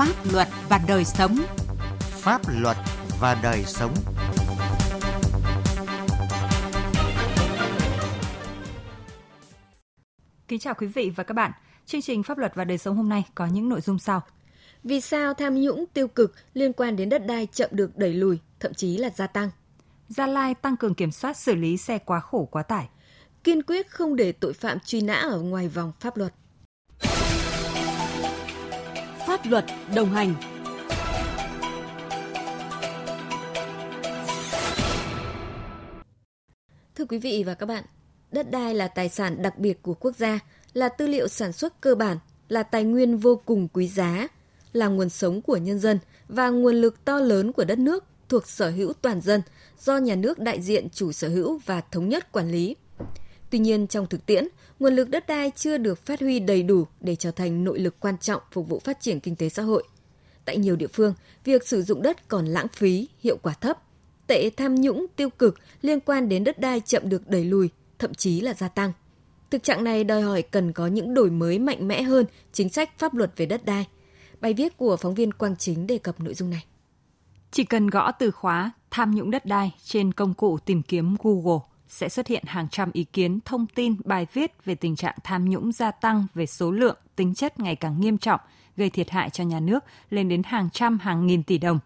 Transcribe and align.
Pháp 0.00 0.32
luật 0.32 0.48
và 0.68 0.80
đời 0.88 1.04
sống. 1.04 1.36
Pháp 2.00 2.40
luật 2.48 2.76
và 3.20 3.40
đời 3.42 3.64
sống. 3.66 3.94
Kính 10.48 10.58
chào 10.58 10.74
quý 10.74 10.86
vị 10.86 11.12
và 11.16 11.24
các 11.24 11.34
bạn. 11.34 11.52
Chương 11.86 12.02
trình 12.02 12.22
Pháp 12.22 12.38
luật 12.38 12.54
và 12.54 12.64
đời 12.64 12.78
sống 12.78 12.96
hôm 12.96 13.08
nay 13.08 13.24
có 13.34 13.46
những 13.46 13.68
nội 13.68 13.80
dung 13.80 13.98
sau. 13.98 14.22
Vì 14.84 15.00
sao 15.00 15.34
tham 15.34 15.60
nhũng 15.60 15.84
tiêu 15.94 16.08
cực 16.08 16.34
liên 16.54 16.72
quan 16.72 16.96
đến 16.96 17.08
đất 17.08 17.26
đai 17.26 17.46
chậm 17.46 17.70
được 17.72 17.96
đẩy 17.96 18.14
lùi, 18.14 18.38
thậm 18.60 18.74
chí 18.74 18.96
là 18.96 19.10
gia 19.10 19.26
tăng? 19.26 19.50
Gia 20.08 20.26
Lai 20.26 20.54
tăng 20.54 20.76
cường 20.76 20.94
kiểm 20.94 21.10
soát 21.10 21.36
xử 21.36 21.54
lý 21.54 21.76
xe 21.76 21.98
quá 21.98 22.20
khổ 22.20 22.48
quá 22.50 22.62
tải. 22.62 22.88
Kiên 23.44 23.62
quyết 23.62 23.90
không 23.90 24.16
để 24.16 24.32
tội 24.32 24.52
phạm 24.52 24.78
truy 24.80 25.00
nã 25.00 25.14
ở 25.14 25.40
ngoài 25.40 25.68
vòng 25.68 25.92
pháp 26.00 26.16
luật. 26.16 26.34
Pháp 29.42 29.50
luật 29.50 29.64
đồng 29.94 30.10
hành 30.10 30.34
Thưa 36.94 37.04
quý 37.04 37.18
vị 37.18 37.44
và 37.46 37.54
các 37.54 37.66
bạn, 37.66 37.84
đất 38.32 38.50
đai 38.50 38.74
là 38.74 38.88
tài 38.88 39.08
sản 39.08 39.42
đặc 39.42 39.58
biệt 39.58 39.82
của 39.82 39.94
quốc 39.94 40.16
gia, 40.16 40.38
là 40.72 40.88
tư 40.88 41.06
liệu 41.06 41.28
sản 41.28 41.52
xuất 41.52 41.80
cơ 41.80 41.94
bản, 41.94 42.18
là 42.48 42.62
tài 42.62 42.84
nguyên 42.84 43.16
vô 43.16 43.40
cùng 43.44 43.68
quý 43.68 43.88
giá, 43.88 44.28
là 44.72 44.86
nguồn 44.86 45.08
sống 45.08 45.42
của 45.42 45.56
nhân 45.56 45.78
dân 45.78 45.98
và 46.28 46.48
nguồn 46.48 46.74
lực 46.74 47.04
to 47.04 47.18
lớn 47.18 47.52
của 47.52 47.64
đất 47.64 47.78
nước 47.78 48.04
thuộc 48.28 48.48
sở 48.48 48.70
hữu 48.70 48.92
toàn 48.92 49.20
dân 49.20 49.42
do 49.78 49.98
nhà 49.98 50.14
nước 50.14 50.38
đại 50.38 50.62
diện 50.62 50.88
chủ 50.90 51.12
sở 51.12 51.28
hữu 51.28 51.58
và 51.66 51.80
thống 51.80 52.08
nhất 52.08 52.32
quản 52.32 52.50
lý. 52.50 52.76
Tuy 53.50 53.58
nhiên 53.58 53.86
trong 53.86 54.06
thực 54.06 54.26
tiễn, 54.26 54.48
nguồn 54.78 54.94
lực 54.94 55.10
đất 55.10 55.26
đai 55.26 55.50
chưa 55.56 55.78
được 55.78 56.06
phát 56.06 56.20
huy 56.20 56.40
đầy 56.40 56.62
đủ 56.62 56.86
để 57.00 57.16
trở 57.16 57.30
thành 57.30 57.64
nội 57.64 57.78
lực 57.78 58.00
quan 58.00 58.18
trọng 58.18 58.42
phục 58.52 58.68
vụ 58.68 58.78
phát 58.78 59.00
triển 59.00 59.20
kinh 59.20 59.36
tế 59.36 59.48
xã 59.48 59.62
hội. 59.62 59.84
Tại 60.44 60.56
nhiều 60.56 60.76
địa 60.76 60.86
phương, 60.86 61.14
việc 61.44 61.68
sử 61.68 61.82
dụng 61.82 62.02
đất 62.02 62.28
còn 62.28 62.46
lãng 62.46 62.68
phí, 62.68 63.08
hiệu 63.20 63.36
quả 63.42 63.54
thấp. 63.60 63.78
Tệ 64.26 64.50
tham 64.50 64.74
nhũng 64.74 65.06
tiêu 65.16 65.30
cực 65.30 65.58
liên 65.82 66.00
quan 66.00 66.28
đến 66.28 66.44
đất 66.44 66.58
đai 66.58 66.80
chậm 66.80 67.08
được 67.08 67.28
đẩy 67.28 67.44
lùi, 67.44 67.70
thậm 67.98 68.14
chí 68.14 68.40
là 68.40 68.54
gia 68.54 68.68
tăng. 68.68 68.92
Thực 69.50 69.62
trạng 69.62 69.84
này 69.84 70.04
đòi 70.04 70.22
hỏi 70.22 70.42
cần 70.42 70.72
có 70.72 70.86
những 70.86 71.14
đổi 71.14 71.30
mới 71.30 71.58
mạnh 71.58 71.88
mẽ 71.88 72.02
hơn 72.02 72.26
chính 72.52 72.68
sách 72.68 72.98
pháp 72.98 73.14
luật 73.14 73.32
về 73.36 73.46
đất 73.46 73.64
đai. 73.64 73.86
Bài 74.40 74.54
viết 74.54 74.76
của 74.76 74.96
phóng 74.96 75.14
viên 75.14 75.32
Quang 75.32 75.56
Chính 75.56 75.86
đề 75.86 75.98
cập 75.98 76.20
nội 76.20 76.34
dung 76.34 76.50
này. 76.50 76.64
Chỉ 77.50 77.64
cần 77.64 77.86
gõ 77.86 78.12
từ 78.12 78.30
khóa 78.30 78.70
tham 78.90 79.14
nhũng 79.14 79.30
đất 79.30 79.46
đai 79.46 79.74
trên 79.84 80.12
công 80.12 80.34
cụ 80.34 80.58
tìm 80.58 80.82
kiếm 80.82 81.16
Google 81.22 81.60
sẽ 81.90 82.08
xuất 82.08 82.26
hiện 82.26 82.44
hàng 82.46 82.68
trăm 82.68 82.90
ý 82.92 83.04
kiến, 83.04 83.38
thông 83.44 83.66
tin, 83.66 83.96
bài 84.04 84.26
viết 84.32 84.64
về 84.64 84.74
tình 84.74 84.96
trạng 84.96 85.14
tham 85.24 85.50
nhũng 85.50 85.72
gia 85.72 85.90
tăng 85.90 86.26
về 86.34 86.46
số 86.46 86.70
lượng, 86.70 86.96
tính 87.16 87.34
chất 87.34 87.60
ngày 87.60 87.76
càng 87.76 88.00
nghiêm 88.00 88.18
trọng, 88.18 88.40
gây 88.76 88.90
thiệt 88.90 89.10
hại 89.10 89.30
cho 89.30 89.44
nhà 89.44 89.60
nước 89.60 89.84
lên 90.10 90.28
đến 90.28 90.42
hàng 90.42 90.70
trăm 90.70 90.98
hàng 90.98 91.26
nghìn 91.26 91.42
tỷ 91.42 91.58
đồng. 91.58 91.78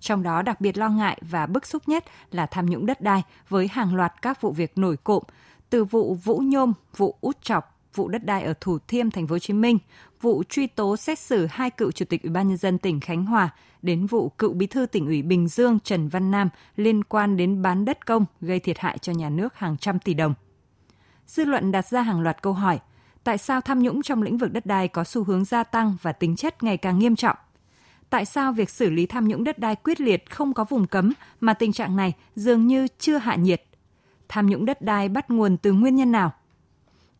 Trong 0.00 0.22
đó 0.22 0.42
đặc 0.42 0.60
biệt 0.60 0.78
lo 0.78 0.88
ngại 0.88 1.18
và 1.30 1.46
bức 1.46 1.66
xúc 1.66 1.88
nhất 1.88 2.04
là 2.30 2.46
tham 2.46 2.66
nhũng 2.66 2.86
đất 2.86 3.00
đai 3.00 3.22
với 3.48 3.68
hàng 3.68 3.94
loạt 3.94 4.12
các 4.22 4.40
vụ 4.40 4.52
việc 4.52 4.78
nổi 4.78 4.96
cộm, 5.04 5.22
từ 5.70 5.84
vụ 5.84 6.14
Vũ 6.14 6.38
Nhôm, 6.38 6.72
vụ 6.96 7.16
Út 7.20 7.42
Chọc, 7.42 7.75
vụ 7.96 8.08
đất 8.08 8.24
đai 8.24 8.42
ở 8.42 8.54
Thủ 8.60 8.78
Thiêm, 8.88 9.10
Thành 9.10 9.26
phố 9.26 9.34
Hồ 9.34 9.38
Chí 9.38 9.52
Minh, 9.52 9.78
vụ 10.20 10.42
truy 10.48 10.66
tố 10.66 10.96
xét 10.96 11.18
xử 11.18 11.46
hai 11.50 11.70
cựu 11.70 11.92
chủ 11.92 12.04
tịch 12.04 12.22
Ủy 12.22 12.30
ban 12.30 12.48
nhân 12.48 12.56
dân 12.56 12.78
tỉnh 12.78 13.00
Khánh 13.00 13.24
Hòa 13.24 13.50
đến 13.82 14.06
vụ 14.06 14.28
cựu 14.28 14.52
bí 14.52 14.66
thư 14.66 14.86
tỉnh 14.86 15.06
ủy 15.06 15.22
Bình 15.22 15.48
Dương 15.48 15.78
Trần 15.80 16.08
Văn 16.08 16.30
Nam 16.30 16.48
liên 16.76 17.04
quan 17.04 17.36
đến 17.36 17.62
bán 17.62 17.84
đất 17.84 18.06
công 18.06 18.24
gây 18.40 18.60
thiệt 18.60 18.78
hại 18.78 18.98
cho 18.98 19.12
nhà 19.12 19.30
nước 19.30 19.54
hàng 19.54 19.76
trăm 19.76 19.98
tỷ 19.98 20.14
đồng. 20.14 20.34
Dư 21.26 21.44
luận 21.44 21.72
đặt 21.72 21.86
ra 21.86 22.02
hàng 22.02 22.20
loạt 22.20 22.42
câu 22.42 22.52
hỏi: 22.52 22.78
tại 23.24 23.38
sao 23.38 23.60
tham 23.60 23.82
nhũng 23.82 24.02
trong 24.02 24.22
lĩnh 24.22 24.38
vực 24.38 24.52
đất 24.52 24.66
đai 24.66 24.88
có 24.88 25.04
xu 25.04 25.24
hướng 25.24 25.44
gia 25.44 25.64
tăng 25.64 25.96
và 26.02 26.12
tính 26.12 26.36
chất 26.36 26.62
ngày 26.62 26.76
càng 26.76 26.98
nghiêm 26.98 27.16
trọng? 27.16 27.36
Tại 28.10 28.24
sao 28.24 28.52
việc 28.52 28.70
xử 28.70 28.90
lý 28.90 29.06
tham 29.06 29.28
nhũng 29.28 29.44
đất 29.44 29.58
đai 29.58 29.76
quyết 29.76 30.00
liệt 30.00 30.30
không 30.30 30.54
có 30.54 30.64
vùng 30.64 30.86
cấm 30.86 31.12
mà 31.40 31.54
tình 31.54 31.72
trạng 31.72 31.96
này 31.96 32.12
dường 32.36 32.66
như 32.66 32.88
chưa 32.98 33.18
hạ 33.18 33.34
nhiệt? 33.34 33.62
Tham 34.28 34.46
nhũng 34.46 34.64
đất 34.64 34.82
đai 34.82 35.08
bắt 35.08 35.30
nguồn 35.30 35.56
từ 35.56 35.72
nguyên 35.72 35.96
nhân 35.96 36.12
nào? 36.12 36.32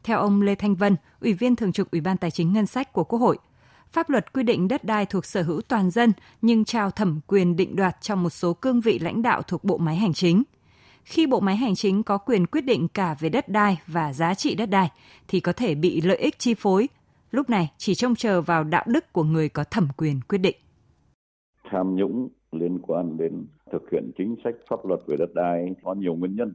Theo 0.07 0.19
ông 0.19 0.43
Lê 0.43 0.55
Thanh 0.55 0.75
Vân, 0.75 0.97
Ủy 1.21 1.33
viên 1.33 1.57
Thường 1.57 1.73
trực 1.73 1.91
Ủy 1.91 2.01
ban 2.01 2.17
Tài 2.17 2.31
chính 2.31 2.53
Ngân 2.53 2.67
sách 2.67 2.93
của 2.93 3.05
Quốc 3.05 3.19
hội, 3.19 3.39
pháp 3.93 4.11
luật 4.11 4.33
quy 4.33 4.43
định 4.43 4.69
đất 4.69 4.85
đai 4.85 5.07
thuộc 5.07 5.25
sở 5.25 5.43
hữu 5.43 5.61
toàn 5.61 5.91
dân 5.91 6.13
nhưng 6.43 6.65
trao 6.65 6.91
thẩm 6.91 7.21
quyền 7.27 7.57
định 7.57 7.77
đoạt 7.77 7.97
trong 8.01 8.23
một 8.23 8.31
số 8.31 8.55
cương 8.55 8.81
vị 8.81 8.99
lãnh 8.99 9.23
đạo 9.23 9.43
thuộc 9.43 9.65
bộ 9.65 9.79
máy 9.79 9.97
hành 9.97 10.13
chính. 10.13 10.43
Khi 11.05 11.27
bộ 11.27 11.41
máy 11.41 11.57
hành 11.57 11.75
chính 11.75 12.03
có 12.03 12.19
quyền 12.19 12.47
quyết 12.47 12.61
định 12.61 12.89
cả 12.89 13.17
về 13.21 13.29
đất 13.29 13.49
đai 13.49 13.79
và 13.87 14.13
giá 14.13 14.35
trị 14.35 14.55
đất 14.55 14.71
đai 14.71 14.91
thì 15.29 15.41
có 15.41 15.53
thể 15.53 15.75
bị 15.75 16.01
lợi 16.01 16.17
ích 16.17 16.39
chi 16.39 16.55
phối. 16.55 16.89
Lúc 17.31 17.51
này 17.51 17.71
chỉ 17.79 17.95
trông 17.95 18.15
chờ 18.15 18.41
vào 18.41 18.65
đạo 18.65 18.85
đức 18.87 19.13
của 19.13 19.25
người 19.25 19.49
có 19.49 19.65
thẩm 19.65 19.89
quyền 19.97 20.21
quyết 20.29 20.39
định. 20.39 20.57
Tham 21.71 21.97
nhũng 21.97 22.29
liên 22.53 22.79
quan 22.83 23.17
đến 23.17 23.47
thực 23.73 23.83
hiện 23.93 24.11
chính 24.19 24.37
sách 24.45 24.55
pháp 24.71 24.87
luật 24.87 25.01
về 25.07 25.17
đất 25.19 25.35
đai 25.35 25.67
có 25.85 25.95
nhiều 25.95 26.15
nguyên 26.15 26.37
nhân 26.37 26.53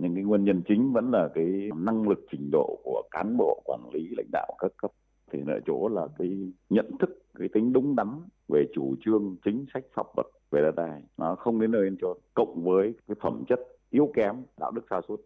nhưng 0.00 0.14
cái 0.14 0.24
nguyên 0.24 0.44
nhân 0.44 0.62
chính 0.68 0.92
vẫn 0.92 1.10
là 1.10 1.28
cái 1.34 1.70
năng 1.76 2.08
lực 2.08 2.26
trình 2.30 2.50
độ 2.52 2.78
của 2.84 3.02
cán 3.10 3.36
bộ 3.36 3.62
quản 3.64 3.80
lý 3.92 4.08
lãnh 4.16 4.30
đạo 4.32 4.56
các 4.58 4.72
cấp. 4.76 4.92
Thì 5.32 5.38
ở 5.46 5.60
chỗ 5.66 5.88
là 5.88 6.06
cái 6.18 6.52
nhận 6.70 6.90
thức, 6.98 7.22
cái 7.38 7.48
tính 7.52 7.72
đúng 7.72 7.96
đắn 7.96 8.08
về 8.48 8.66
chủ 8.74 8.94
trương, 9.04 9.36
chính 9.44 9.64
sách 9.74 9.84
pháp 9.94 10.06
luật 10.16 10.26
về 10.50 10.60
đất 10.62 10.74
đai, 10.76 11.02
nó 11.16 11.34
không 11.34 11.60
đến 11.60 11.70
nơi 11.70 11.84
đến 11.84 11.96
chốn. 12.00 12.18
Cộng 12.34 12.64
với 12.64 12.94
cái 13.08 13.14
phẩm 13.20 13.44
chất 13.48 13.60
yếu 13.90 14.10
kém, 14.14 14.36
đạo 14.60 14.70
đức 14.70 14.82
sa 14.90 15.00
sút 15.08 15.20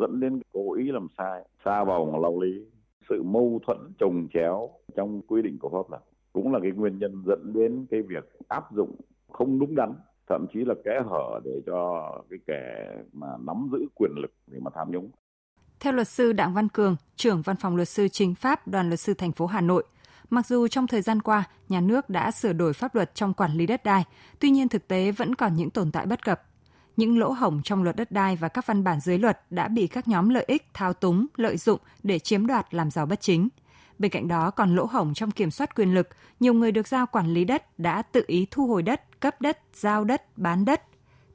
dẫn 0.00 0.20
đến 0.20 0.40
cố 0.52 0.74
ý 0.74 0.90
làm 0.92 1.06
sai, 1.18 1.44
xa 1.64 1.84
vào 1.84 2.20
lao 2.22 2.40
lý, 2.40 2.66
sự 3.08 3.22
mâu 3.22 3.60
thuẫn 3.66 3.78
trồng 3.98 4.28
chéo 4.34 4.70
trong 4.96 5.20
quy 5.22 5.42
định 5.42 5.58
của 5.60 5.68
pháp 5.68 5.90
luật. 5.90 6.02
Cũng 6.32 6.52
là 6.52 6.60
cái 6.62 6.70
nguyên 6.70 6.98
nhân 6.98 7.22
dẫn 7.26 7.52
đến 7.54 7.86
cái 7.90 8.02
việc 8.02 8.32
áp 8.48 8.64
dụng 8.72 8.94
không 9.32 9.58
đúng 9.58 9.74
đắn 9.74 9.92
thậm 10.28 10.46
chí 10.52 10.64
là 10.64 10.74
kẽ 10.84 11.00
hở 11.10 11.40
để 11.44 11.60
cho 11.66 12.12
cái 12.30 12.38
kẻ 12.46 12.88
mà 13.12 13.26
nắm 13.46 13.68
giữ 13.72 13.78
quyền 13.94 14.10
lực 14.22 14.32
để 14.46 14.58
mà 14.62 14.70
tham 14.74 14.90
nhũng. 14.90 15.10
Theo 15.80 15.92
luật 15.92 16.08
sư 16.08 16.32
Đặng 16.32 16.54
Văn 16.54 16.68
Cường, 16.68 16.96
trưởng 17.16 17.42
văn 17.42 17.56
phòng 17.56 17.76
luật 17.76 17.88
sư 17.88 18.08
chính 18.08 18.34
pháp 18.34 18.68
đoàn 18.68 18.88
luật 18.88 19.00
sư 19.00 19.14
thành 19.14 19.32
phố 19.32 19.46
Hà 19.46 19.60
Nội, 19.60 19.84
mặc 20.30 20.46
dù 20.46 20.68
trong 20.68 20.86
thời 20.86 21.02
gian 21.02 21.22
qua 21.22 21.44
nhà 21.68 21.80
nước 21.80 22.10
đã 22.10 22.30
sửa 22.30 22.52
đổi 22.52 22.72
pháp 22.72 22.94
luật 22.94 23.14
trong 23.14 23.34
quản 23.34 23.52
lý 23.52 23.66
đất 23.66 23.84
đai, 23.84 24.04
tuy 24.38 24.50
nhiên 24.50 24.68
thực 24.68 24.88
tế 24.88 25.12
vẫn 25.12 25.34
còn 25.34 25.54
những 25.54 25.70
tồn 25.70 25.92
tại 25.92 26.06
bất 26.06 26.24
cập. 26.24 26.42
Những 26.96 27.18
lỗ 27.18 27.30
hổng 27.30 27.60
trong 27.64 27.82
luật 27.82 27.96
đất 27.96 28.12
đai 28.12 28.36
và 28.36 28.48
các 28.48 28.66
văn 28.66 28.84
bản 28.84 29.00
dưới 29.00 29.18
luật 29.18 29.40
đã 29.50 29.68
bị 29.68 29.86
các 29.86 30.08
nhóm 30.08 30.28
lợi 30.28 30.44
ích 30.46 30.66
thao 30.74 30.92
túng, 30.92 31.26
lợi 31.36 31.56
dụng 31.56 31.80
để 32.02 32.18
chiếm 32.18 32.46
đoạt 32.46 32.74
làm 32.74 32.90
giàu 32.90 33.06
bất 33.06 33.20
chính. 33.20 33.48
Bên 33.98 34.10
cạnh 34.10 34.28
đó 34.28 34.50
còn 34.50 34.76
lỗ 34.76 34.84
hổng 34.84 35.14
trong 35.14 35.30
kiểm 35.30 35.50
soát 35.50 35.74
quyền 35.76 35.94
lực, 35.94 36.08
nhiều 36.40 36.54
người 36.54 36.72
được 36.72 36.88
giao 36.88 37.06
quản 37.06 37.26
lý 37.26 37.44
đất 37.44 37.78
đã 37.78 38.02
tự 38.02 38.24
ý 38.26 38.46
thu 38.50 38.66
hồi 38.66 38.82
đất, 38.82 39.20
cấp 39.20 39.40
đất, 39.40 39.58
giao 39.72 40.04
đất, 40.04 40.38
bán 40.38 40.64
đất. 40.64 40.82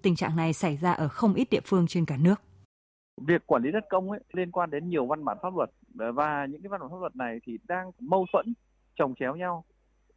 Tình 0.02 0.16
trạng 0.16 0.36
này 0.36 0.54
xảy 0.54 0.78
ra 0.78 0.92
ở 0.92 1.08
không 1.08 1.34
ít 1.34 1.48
địa 1.50 1.60
phương 1.66 1.88
trên 1.88 2.06
cả 2.06 2.18
nước. 2.18 2.42
Việc 3.22 3.48
quản 3.48 3.64
lý 3.64 3.72
đất 3.72 3.84
công 3.90 4.12
ấy 4.12 4.20
liên 4.34 4.52
quan 4.52 4.72
đến 4.72 4.90
nhiều 4.90 5.06
văn 5.06 5.26
bản 5.26 5.38
pháp 5.42 5.56
luật 5.56 5.70
và 5.96 6.46
những 6.46 6.62
cái 6.62 6.70
văn 6.70 6.82
bản 6.82 6.90
pháp 6.90 7.00
luật 7.00 7.16
này 7.16 7.40
thì 7.46 7.58
đang 7.68 7.92
mâu 8.00 8.26
thuẫn, 8.34 8.54
chồng 8.96 9.14
chéo 9.20 9.36
nhau. 9.36 9.66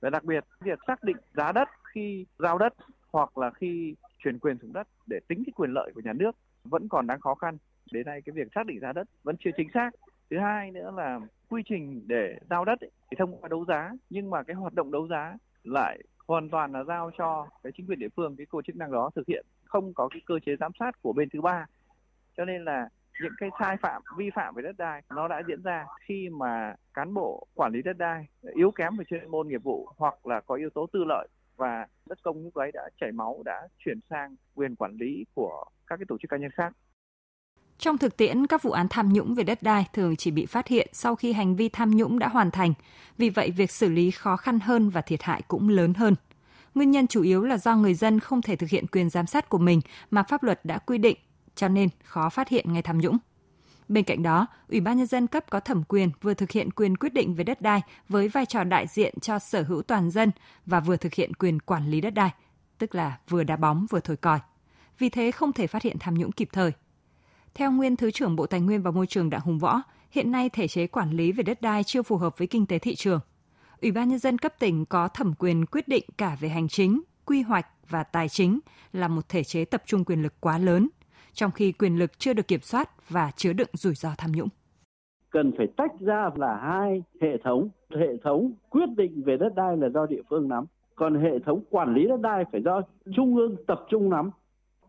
Và 0.01 0.11
đặc 0.11 0.25
biệt 0.25 0.45
việc 0.61 0.79
xác 0.87 1.03
định 1.05 1.17
giá 1.37 1.53
đất 1.53 1.69
khi 1.95 2.27
giao 2.39 2.59
đất 2.59 2.75
hoặc 3.13 3.39
là 3.39 3.51
khi 3.51 3.95
chuyển 4.25 4.39
quyền 4.39 4.57
sử 4.59 4.67
dụng 4.67 4.73
đất 4.73 4.89
để 5.07 5.19
tính 5.29 5.43
cái 5.47 5.53
quyền 5.57 5.71
lợi 5.71 5.93
của 5.95 6.01
nhà 6.05 6.13
nước 6.13 6.37
vẫn 6.65 6.89
còn 6.89 7.07
đang 7.07 7.21
khó 7.21 7.35
khăn. 7.35 7.59
Đến 7.93 8.07
nay 8.07 8.23
cái 8.25 8.33
việc 8.33 8.49
xác 8.55 8.67
định 8.67 8.81
giá 8.81 8.93
đất 8.93 9.09
vẫn 9.23 9.37
chưa 9.41 9.51
chính 9.57 9.69
xác. 9.75 9.91
Thứ 10.31 10.39
hai 10.39 10.71
nữa 10.71 10.91
là 10.97 11.21
quy 11.49 11.63
trình 11.67 12.03
để 12.07 12.39
giao 12.51 12.65
đất 12.65 12.81
ấy, 12.81 12.91
thì 13.11 13.17
thông 13.19 13.41
qua 13.41 13.49
đấu 13.49 13.65
giá 13.65 13.93
nhưng 14.11 14.31
mà 14.31 14.43
cái 14.43 14.57
hoạt 14.57 14.75
động 14.75 14.91
đấu 14.91 15.09
giá 15.09 15.37
lại 15.65 15.99
hoàn 16.29 16.51
toàn 16.51 16.73
là 16.73 16.85
giao 16.85 17.11
cho 17.19 17.47
cái 17.63 17.73
chính 17.77 17.87
quyền 17.87 17.99
địa 17.99 18.09
phương 18.17 18.37
cái 18.37 18.47
cơ 18.51 18.59
chức 18.67 18.77
năng 18.77 18.93
đó 18.93 19.11
thực 19.15 19.27
hiện 19.27 19.47
không 19.65 19.95
có 19.95 20.09
cái 20.09 20.21
cơ 20.27 20.39
chế 20.47 20.57
giám 20.61 20.73
sát 20.79 21.03
của 21.03 21.13
bên 21.13 21.29
thứ 21.33 21.41
ba. 21.41 21.67
Cho 22.37 22.45
nên 22.45 22.65
là 22.65 22.89
những 23.23 23.33
cái 23.39 23.51
sai 23.59 23.77
phạm 23.77 24.03
vi 24.17 24.31
phạm 24.35 24.55
về 24.55 24.63
đất 24.63 24.77
đai 24.79 25.03
nó 25.11 25.29
đã 25.29 25.43
diễn 25.49 25.63
ra. 25.63 25.87
Khi 26.01 26.29
mà 26.29 26.75
cán 26.95 27.15
bộ 27.15 27.47
quản 27.55 27.73
lý 27.73 27.83
đất 27.83 27.99
đai 27.99 28.27
yếu 28.55 28.71
kém 28.71 28.97
về 28.97 29.05
chuyên 29.05 29.31
môn 29.31 29.49
nghiệp 29.49 29.63
vụ 29.63 29.89
hoặc 29.97 30.27
là 30.27 30.41
có 30.41 30.55
yếu 30.55 30.71
tố 30.71 30.87
tư 30.93 31.05
lợi 31.05 31.29
và 31.57 31.87
đất 32.09 32.19
công 32.23 32.45
lúc 32.45 32.55
ấy 32.55 32.71
đã 32.73 32.89
chảy 33.01 33.13
máu 33.13 33.43
đã 33.45 33.69
chuyển 33.79 34.01
sang 34.11 34.37
quyền 34.55 34.77
quản 34.77 34.97
lý 34.97 35.25
của 35.35 35.65
các 35.87 35.97
cái 35.97 36.07
tổ 36.09 36.19
chức 36.19 36.31
cá 36.31 36.37
nhân 36.37 36.51
khác 36.51 36.73
trong 37.79 37.99
thực 37.99 38.17
tiễn, 38.17 38.47
các 38.47 38.63
vụ 38.63 38.71
án 38.71 38.87
tham 38.91 39.13
nhũng 39.13 39.35
về 39.35 39.45
đất 39.45 39.63
đai 39.63 39.87
thường 39.93 40.17
chỉ 40.17 40.31
bị 40.31 40.47
phát 40.47 40.69
hiện 40.69 40.89
sau 40.93 41.17
khi 41.17 41.33
hành 41.33 41.57
vi 41.57 41.69
tham 41.69 41.97
nhũng 41.97 42.19
đã 42.19 42.29
hoàn 42.29 42.51
thành. 42.51 42.75
Vì 43.19 43.31
vậy, 43.31 43.51
việc 43.51 43.71
xử 43.71 43.89
lý 43.89 44.11
khó 44.11 44.37
khăn 44.37 44.61
hơn 44.61 44.91
và 44.91 45.01
thiệt 45.01 45.23
hại 45.23 45.43
cũng 45.49 45.69
lớn 45.69 45.95
hơn. 45.95 46.15
Nguyên 46.75 46.91
nhân 46.91 47.07
chủ 47.07 47.23
yếu 47.23 47.45
là 47.45 47.59
do 47.59 47.77
người 47.77 47.95
dân 47.95 48.21
không 48.21 48.43
thể 48.43 48.57
thực 48.57 48.71
hiện 48.71 48.87
quyền 48.87 49.11
giám 49.11 49.27
sát 49.27 49.49
của 49.49 49.59
mình 49.59 49.81
mà 50.11 50.23
pháp 50.23 50.43
luật 50.43 50.65
đã 50.65 50.79
quy 50.79 50.99
định, 50.99 51.17
cho 51.55 51.69
nên 51.69 51.89
khó 52.05 52.29
phát 52.29 52.49
hiện 52.49 52.73
ngay 52.73 52.83
tham 52.83 52.99
nhũng. 52.99 53.19
Bên 53.89 54.05
cạnh 54.05 54.23
đó, 54.23 54.47
Ủy 54.69 54.81
ban 54.81 54.97
nhân 54.97 55.07
dân 55.07 55.27
cấp 55.27 55.45
có 55.51 55.61
thẩm 55.61 55.83
quyền 55.85 56.11
vừa 56.23 56.35
thực 56.35 56.51
hiện 56.51 56.71
quyền 56.71 56.97
quyết 56.97 57.13
định 57.13 57.35
về 57.35 57.45
đất 57.45 57.61
đai 57.61 57.81
với 58.09 58.29
vai 58.29 58.47
trò 58.47 58.65
đại 58.65 58.87
diện 58.87 59.15
cho 59.21 59.39
sở 59.39 59.63
hữu 59.63 59.83
toàn 59.83 60.11
dân 60.11 60.31
và 60.67 60.81
vừa 60.81 60.97
thực 60.97 61.15
hiện 61.15 61.35
quyền 61.35 61.61
quản 61.61 61.91
lý 61.91 62.01
đất 62.01 62.15
đai, 62.15 62.31
tức 62.79 62.95
là 62.95 63.19
vừa 63.29 63.45
đá 63.45 63.57
bóng 63.57 63.87
vừa 63.91 64.01
thổi 64.01 64.17
còi. 64.17 64.39
Vì 64.99 65.09
thế 65.09 65.31
không 65.31 65.53
thể 65.53 65.67
phát 65.67 65.83
hiện 65.83 65.97
tham 66.01 66.15
nhũng 66.15 66.33
kịp 66.33 66.49
thời. 66.53 66.73
Theo 67.57 67.71
nguyên 67.73 67.97
Thứ 67.97 68.11
trưởng 68.11 68.37
Bộ 68.37 68.47
Tài 68.47 68.61
nguyên 68.61 68.83
và 68.83 68.91
Môi 68.91 69.07
trường 69.07 69.31
Đặng 69.31 69.41
Hùng 69.41 69.59
Võ, 69.59 69.83
hiện 70.11 70.33
nay 70.33 70.51
thể 70.53 70.69
chế 70.69 70.87
quản 70.87 71.11
lý 71.11 71.33
về 71.33 71.43
đất 71.43 71.63
đai 71.63 71.85
chưa 71.85 72.03
phù 72.03 72.17
hợp 72.17 72.39
với 72.39 72.47
kinh 72.47 72.67
tế 72.67 72.79
thị 72.79 72.95
trường. 72.95 73.21
Ủy 73.83 73.93
ban 73.93 74.09
nhân 74.09 74.19
dân 74.19 74.39
cấp 74.39 74.53
tỉnh 74.59 74.85
có 74.85 75.09
thẩm 75.09 75.33
quyền 75.39 75.67
quyết 75.67 75.89
định 75.89 76.05
cả 76.19 76.37
về 76.41 76.49
hành 76.49 76.69
chính, 76.69 77.03
quy 77.27 77.43
hoạch 77.43 77.67
và 77.89 78.03
tài 78.03 78.29
chính 78.29 78.59
là 78.93 79.09
một 79.09 79.29
thể 79.29 79.45
chế 79.45 79.65
tập 79.65 79.83
trung 79.87 80.05
quyền 80.05 80.23
lực 80.23 80.33
quá 80.41 80.59
lớn, 80.59 80.89
trong 81.33 81.51
khi 81.51 81.73
quyền 81.73 81.99
lực 81.99 82.19
chưa 82.19 82.33
được 82.33 82.49
kiểm 82.49 82.61
soát 82.61 83.11
và 83.11 83.31
chứa 83.37 83.53
đựng 83.53 83.69
rủi 83.73 83.95
ro 83.95 84.09
tham 84.19 84.33
nhũng. 84.33 84.49
Cần 85.31 85.53
phải 85.57 85.67
tách 85.77 86.01
ra 86.01 86.31
là 86.37 86.61
hai 86.63 87.03
hệ 87.21 87.39
thống. 87.45 87.69
Hệ 87.91 88.17
thống 88.25 88.53
quyết 88.71 88.89
định 88.97 89.23
về 89.27 89.37
đất 89.37 89.55
đai 89.57 89.77
là 89.77 89.89
do 89.89 90.07
địa 90.07 90.23
phương 90.31 90.49
nắm, 90.49 90.65
còn 90.95 91.23
hệ 91.23 91.39
thống 91.47 91.65
quản 91.71 91.95
lý 91.95 92.07
đất 92.09 92.21
đai 92.21 92.45
phải 92.53 92.61
do 92.65 92.81
trung 93.17 93.37
ương 93.37 93.57
tập 93.67 93.81
trung 93.91 94.11
nắm. 94.11 94.31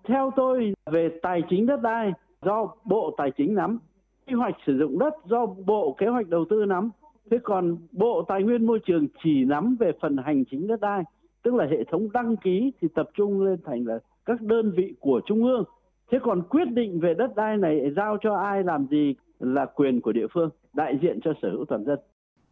Theo 0.08 0.31
tôi 0.36 0.74
về 0.86 1.10
tài 1.22 1.42
chính 1.50 1.66
đất 1.66 1.81
đai 1.81 2.12
do 2.42 2.74
Bộ 2.86 3.16
Tài 3.18 3.31
chính 3.38 3.56
nắm, 3.56 3.80
quy 4.28 4.34
hoạch 4.34 4.56
sử 4.66 4.78
dụng 4.78 5.00
đất 5.00 5.13
do 5.25 5.45
Bộ 5.45 5.95
Kế 5.98 6.07
hoạch 6.07 6.28
Đầu 6.28 6.45
tư 6.50 6.66
nắm, 6.66 6.89
thế 7.31 7.38
còn 7.44 7.78
Bộ 7.92 8.25
Tài 8.28 8.44
nguyên 8.44 8.66
Môi 8.66 8.80
trường 8.86 9.07
chỉ 9.24 9.45
nắm 9.45 9.75
về 9.80 9.92
phần 10.01 10.18
hành 10.18 10.44
chính 10.51 10.68
đất 10.68 10.81
đai, 10.81 11.04
tức 11.44 11.54
là 11.54 11.66
hệ 11.66 11.84
thống 11.92 12.12
đăng 12.13 12.38
ký 12.38 12.72
thì 12.81 12.88
tập 12.95 13.10
trung 13.13 13.42
lên 13.42 13.60
thành 13.66 13.88
là 13.88 14.00
các 14.25 14.42
đơn 14.42 14.72
vị 14.78 14.94
của 15.00 15.22
trung 15.25 15.44
ương. 15.44 15.63
Thế 16.12 16.19
còn 16.24 16.42
quyết 16.50 16.66
định 16.72 17.00
về 17.00 17.13
đất 17.13 17.36
đai 17.36 17.57
này 17.57 17.92
giao 17.95 18.18
cho 18.22 18.36
ai 18.36 18.63
làm 18.63 18.88
gì 18.88 19.16
là 19.40 19.66
quyền 19.66 20.01
của 20.01 20.12
địa 20.12 20.28
phương, 20.33 20.50
đại 20.74 21.00
diện 21.01 21.19
cho 21.24 21.33
sở 21.42 21.50
hữu 21.51 21.66
toàn 21.66 21.86
dân. 21.86 22.00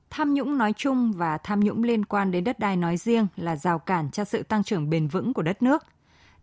Tham 0.10 0.34
nhũng 0.34 0.58
nói 0.58 0.74
chung 0.74 1.12
và 1.16 1.38
tham 1.44 1.60
nhũng 1.60 1.84
liên 1.84 2.06
quan 2.06 2.32
đến 2.32 2.44
đất 2.44 2.60
đai 2.60 2.76
nói 2.76 2.98
riêng 2.98 3.28
là 3.36 3.56
rào 3.56 3.80
cản 3.80 4.12
cho 4.12 4.24
sự 4.24 4.44
tăng 4.44 4.64
trưởng 4.64 4.90
bền 4.90 5.08
vững 5.08 5.34
của 5.34 5.42
đất 5.42 5.64
nước. 5.64 5.84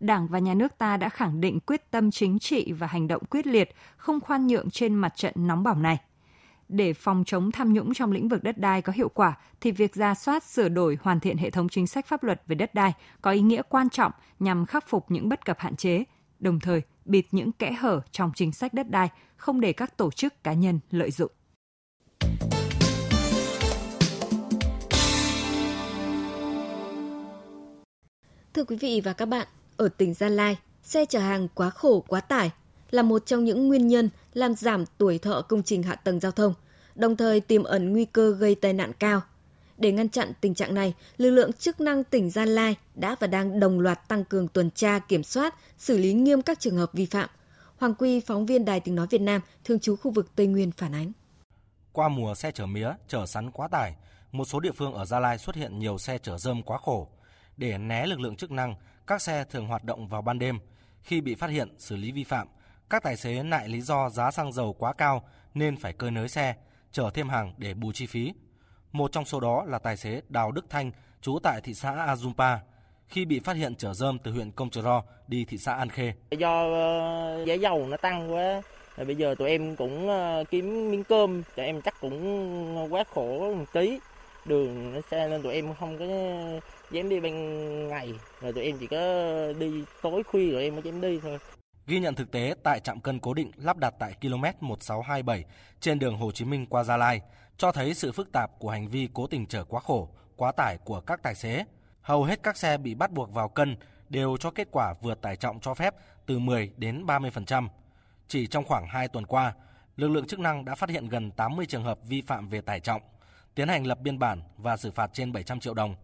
Đảng 0.03 0.27
và 0.27 0.39
nhà 0.39 0.53
nước 0.53 0.77
ta 0.77 0.97
đã 0.97 1.09
khẳng 1.09 1.41
định 1.41 1.59
quyết 1.59 1.91
tâm 1.91 2.11
chính 2.11 2.39
trị 2.39 2.71
và 2.71 2.87
hành 2.87 3.07
động 3.07 3.25
quyết 3.29 3.47
liệt, 3.47 3.75
không 3.97 4.19
khoan 4.19 4.47
nhượng 4.47 4.69
trên 4.69 4.95
mặt 4.95 5.13
trận 5.15 5.33
nóng 5.35 5.63
bỏng 5.63 5.81
này. 5.81 5.97
Để 6.69 6.93
phòng 6.93 7.23
chống 7.25 7.51
tham 7.51 7.73
nhũng 7.73 7.93
trong 7.93 8.11
lĩnh 8.11 8.29
vực 8.29 8.43
đất 8.43 8.57
đai 8.57 8.81
có 8.81 8.93
hiệu 8.93 9.09
quả 9.09 9.37
thì 9.61 9.71
việc 9.71 9.95
ra 9.95 10.15
soát, 10.15 10.43
sửa 10.43 10.69
đổi, 10.69 10.97
hoàn 11.01 11.19
thiện 11.19 11.37
hệ 11.37 11.49
thống 11.49 11.69
chính 11.69 11.87
sách 11.87 12.05
pháp 12.05 12.23
luật 12.23 12.41
về 12.47 12.55
đất 12.55 12.73
đai 12.73 12.93
có 13.21 13.31
ý 13.31 13.41
nghĩa 13.41 13.61
quan 13.69 13.89
trọng 13.89 14.11
nhằm 14.39 14.65
khắc 14.65 14.87
phục 14.87 15.11
những 15.11 15.29
bất 15.29 15.45
cập 15.45 15.59
hạn 15.59 15.75
chế, 15.75 16.03
đồng 16.39 16.59
thời 16.59 16.81
bịt 17.05 17.25
những 17.31 17.51
kẽ 17.51 17.71
hở 17.71 18.01
trong 18.11 18.31
chính 18.35 18.51
sách 18.51 18.73
đất 18.73 18.89
đai, 18.89 19.09
không 19.35 19.61
để 19.61 19.73
các 19.73 19.97
tổ 19.97 20.11
chức 20.11 20.43
cá 20.43 20.53
nhân 20.53 20.79
lợi 20.91 21.11
dụng. 21.11 21.31
Thưa 28.53 28.63
quý 28.63 28.77
vị 28.81 29.01
và 29.03 29.13
các 29.13 29.25
bạn, 29.25 29.47
ở 29.77 29.89
tỉnh 29.89 30.13
Gia 30.13 30.29
Lai, 30.29 30.57
xe 30.83 31.05
chở 31.05 31.19
hàng 31.19 31.47
quá 31.55 31.69
khổ 31.69 32.03
quá 32.07 32.21
tải 32.21 32.51
là 32.91 33.01
một 33.01 33.25
trong 33.25 33.43
những 33.43 33.67
nguyên 33.67 33.87
nhân 33.87 34.09
làm 34.33 34.55
giảm 34.55 34.85
tuổi 34.97 35.17
thọ 35.17 35.41
công 35.41 35.63
trình 35.63 35.83
hạ 35.83 35.95
tầng 35.95 36.19
giao 36.19 36.31
thông, 36.31 36.53
đồng 36.95 37.15
thời 37.15 37.39
tiềm 37.39 37.63
ẩn 37.63 37.93
nguy 37.93 38.05
cơ 38.05 38.31
gây 38.31 38.55
tai 38.55 38.73
nạn 38.73 38.91
cao. 38.99 39.21
Để 39.77 39.91
ngăn 39.91 40.09
chặn 40.09 40.31
tình 40.41 40.55
trạng 40.55 40.73
này, 40.75 40.93
lực 41.17 41.29
lượng 41.29 41.53
chức 41.53 41.81
năng 41.81 42.03
tỉnh 42.03 42.29
Gia 42.29 42.45
Lai 42.45 42.75
đã 42.95 43.15
và 43.19 43.27
đang 43.27 43.59
đồng 43.59 43.79
loạt 43.79 44.07
tăng 44.07 44.25
cường 44.25 44.47
tuần 44.47 44.71
tra, 44.71 44.99
kiểm 44.99 45.23
soát, 45.23 45.55
xử 45.77 45.97
lý 45.97 46.13
nghiêm 46.13 46.41
các 46.41 46.59
trường 46.59 46.77
hợp 46.77 46.89
vi 46.93 47.05
phạm. 47.05 47.29
Hoàng 47.77 47.93
Quy, 47.95 48.19
phóng 48.19 48.45
viên 48.45 48.65
Đài 48.65 48.79
tiếng 48.79 48.95
nói 48.95 49.07
Việt 49.09 49.21
Nam, 49.21 49.41
thường 49.63 49.79
trú 49.79 49.95
khu 49.95 50.11
vực 50.11 50.35
Tây 50.35 50.47
Nguyên 50.47 50.71
phản 50.71 50.95
ánh. 50.95 51.11
Qua 51.91 52.09
mùa 52.09 52.35
xe 52.35 52.51
chở 52.51 52.65
mía, 52.65 52.91
chở 53.07 53.25
sắn 53.25 53.51
quá 53.51 53.67
tải, 53.67 53.95
một 54.31 54.45
số 54.45 54.59
địa 54.59 54.71
phương 54.71 54.93
ở 54.93 55.05
Gia 55.05 55.19
Lai 55.19 55.37
xuất 55.37 55.55
hiện 55.55 55.79
nhiều 55.79 55.97
xe 55.97 56.17
chở 56.17 56.37
rơm 56.37 56.63
quá 56.63 56.77
khổ. 56.77 57.07
Để 57.57 57.77
né 57.77 58.05
lực 58.05 58.19
lượng 58.19 58.35
chức 58.35 58.51
năng, 58.51 58.75
các 59.07 59.21
xe 59.21 59.43
thường 59.43 59.67
hoạt 59.67 59.83
động 59.83 60.07
vào 60.07 60.21
ban 60.21 60.39
đêm. 60.39 60.59
Khi 61.01 61.21
bị 61.21 61.35
phát 61.35 61.49
hiện 61.49 61.75
xử 61.77 61.95
lý 61.95 62.11
vi 62.11 62.23
phạm, 62.23 62.47
các 62.89 63.03
tài 63.03 63.17
xế 63.17 63.43
nại 63.43 63.69
lý 63.69 63.81
do 63.81 64.09
giá 64.09 64.31
xăng 64.31 64.53
dầu 64.53 64.73
quá 64.73 64.93
cao 64.93 65.23
nên 65.53 65.77
phải 65.77 65.93
cơi 65.93 66.11
nới 66.11 66.29
xe, 66.29 66.55
chở 66.91 67.09
thêm 67.13 67.29
hàng 67.29 67.53
để 67.57 67.73
bù 67.73 67.91
chi 67.91 68.05
phí. 68.05 68.33
Một 68.91 69.11
trong 69.11 69.25
số 69.25 69.39
đó 69.39 69.65
là 69.67 69.79
tài 69.79 69.97
xế 69.97 70.21
Đào 70.29 70.51
Đức 70.51 70.65
Thanh, 70.69 70.91
trú 71.21 71.39
tại 71.43 71.61
thị 71.61 71.73
xã 71.73 72.15
Azumpa, 72.15 72.57
khi 73.07 73.25
bị 73.25 73.39
phát 73.39 73.55
hiện 73.55 73.75
chở 73.75 73.93
rơm 73.93 74.19
từ 74.19 74.31
huyện 74.31 74.51
Công 74.51 74.69
Trờ 74.69 74.81
Ro 74.81 75.03
đi 75.27 75.45
thị 75.45 75.57
xã 75.57 75.73
An 75.73 75.89
Khê. 75.89 76.13
Do 76.31 76.73
ờ, 76.73 77.45
giá 77.45 77.53
dầu 77.53 77.87
nó 77.87 77.97
tăng 77.97 78.33
quá, 78.33 78.61
bây 78.97 79.15
giờ 79.15 79.35
tụi 79.37 79.49
em 79.49 79.75
cũng 79.75 80.09
ờ, 80.09 80.43
kiếm 80.49 80.91
miếng 80.91 81.03
cơm, 81.03 81.43
tụi 81.55 81.65
em 81.65 81.81
chắc 81.81 81.95
cũng 82.01 82.93
quá 82.93 83.03
khổ 83.13 83.53
một 83.53 83.65
tí. 83.73 83.99
Đường 84.45 84.93
nó 84.93 84.99
xe 85.11 85.27
nên 85.29 85.43
tụi 85.43 85.53
em 85.53 85.73
không 85.79 85.97
có 85.99 86.05
dám 86.91 87.09
đi 87.09 87.19
ban 87.19 87.87
ngày, 87.87 88.13
rồi 88.41 88.53
tụi 88.53 88.63
em 88.63 88.77
chỉ 88.79 88.87
có 88.87 88.97
đi 89.59 89.83
tối 90.01 90.23
khuya 90.23 90.51
rồi 90.51 90.63
em 90.63 90.73
mới 90.75 90.83
dám 90.83 91.01
đi 91.01 91.19
thôi. 91.23 91.37
Ghi 91.87 91.99
nhận 91.99 92.15
thực 92.15 92.31
tế 92.31 92.55
tại 92.63 92.79
trạm 92.79 92.99
cân 92.99 93.19
cố 93.19 93.33
định 93.33 93.51
lắp 93.55 93.77
đặt 93.77 93.93
tại 93.99 94.13
km 94.21 94.43
1627 94.59 95.45
trên 95.79 95.99
đường 95.99 96.17
Hồ 96.17 96.31
Chí 96.31 96.45
Minh 96.45 96.65
qua 96.65 96.83
Gia 96.83 96.97
Lai 96.97 97.21
cho 97.57 97.71
thấy 97.71 97.93
sự 97.93 98.11
phức 98.11 98.31
tạp 98.31 98.59
của 98.59 98.69
hành 98.69 98.87
vi 98.87 99.09
cố 99.13 99.27
tình 99.27 99.45
chở 99.45 99.63
quá 99.63 99.81
khổ, 99.81 100.09
quá 100.35 100.51
tải 100.51 100.77
của 100.77 101.01
các 101.01 101.23
tài 101.23 101.35
xế. 101.35 101.63
Hầu 102.01 102.23
hết 102.23 102.43
các 102.43 102.57
xe 102.57 102.77
bị 102.77 102.95
bắt 102.95 103.11
buộc 103.11 103.33
vào 103.33 103.49
cân 103.49 103.77
đều 104.09 104.37
cho 104.37 104.51
kết 104.51 104.67
quả 104.71 104.93
vượt 105.01 105.21
tải 105.21 105.35
trọng 105.35 105.59
cho 105.59 105.73
phép 105.73 105.95
từ 106.25 106.39
10 106.39 106.71
đến 106.77 107.05
30%. 107.05 107.67
Chỉ 108.27 108.47
trong 108.47 108.65
khoảng 108.65 108.87
2 108.87 109.07
tuần 109.07 109.25
qua, 109.25 109.53
lực 109.95 110.07
lượng 110.07 110.27
chức 110.27 110.39
năng 110.39 110.65
đã 110.65 110.75
phát 110.75 110.89
hiện 110.89 111.09
gần 111.09 111.31
80 111.31 111.65
trường 111.65 111.83
hợp 111.83 111.99
vi 112.03 112.21
phạm 112.21 112.49
về 112.49 112.61
tải 112.61 112.79
trọng, 112.79 113.01
tiến 113.55 113.67
hành 113.67 113.87
lập 113.87 113.99
biên 114.01 114.19
bản 114.19 114.41
và 114.57 114.77
xử 114.77 114.91
phạt 114.91 115.13
trên 115.13 115.33
700 115.33 115.59
triệu 115.59 115.73
đồng. 115.73 115.95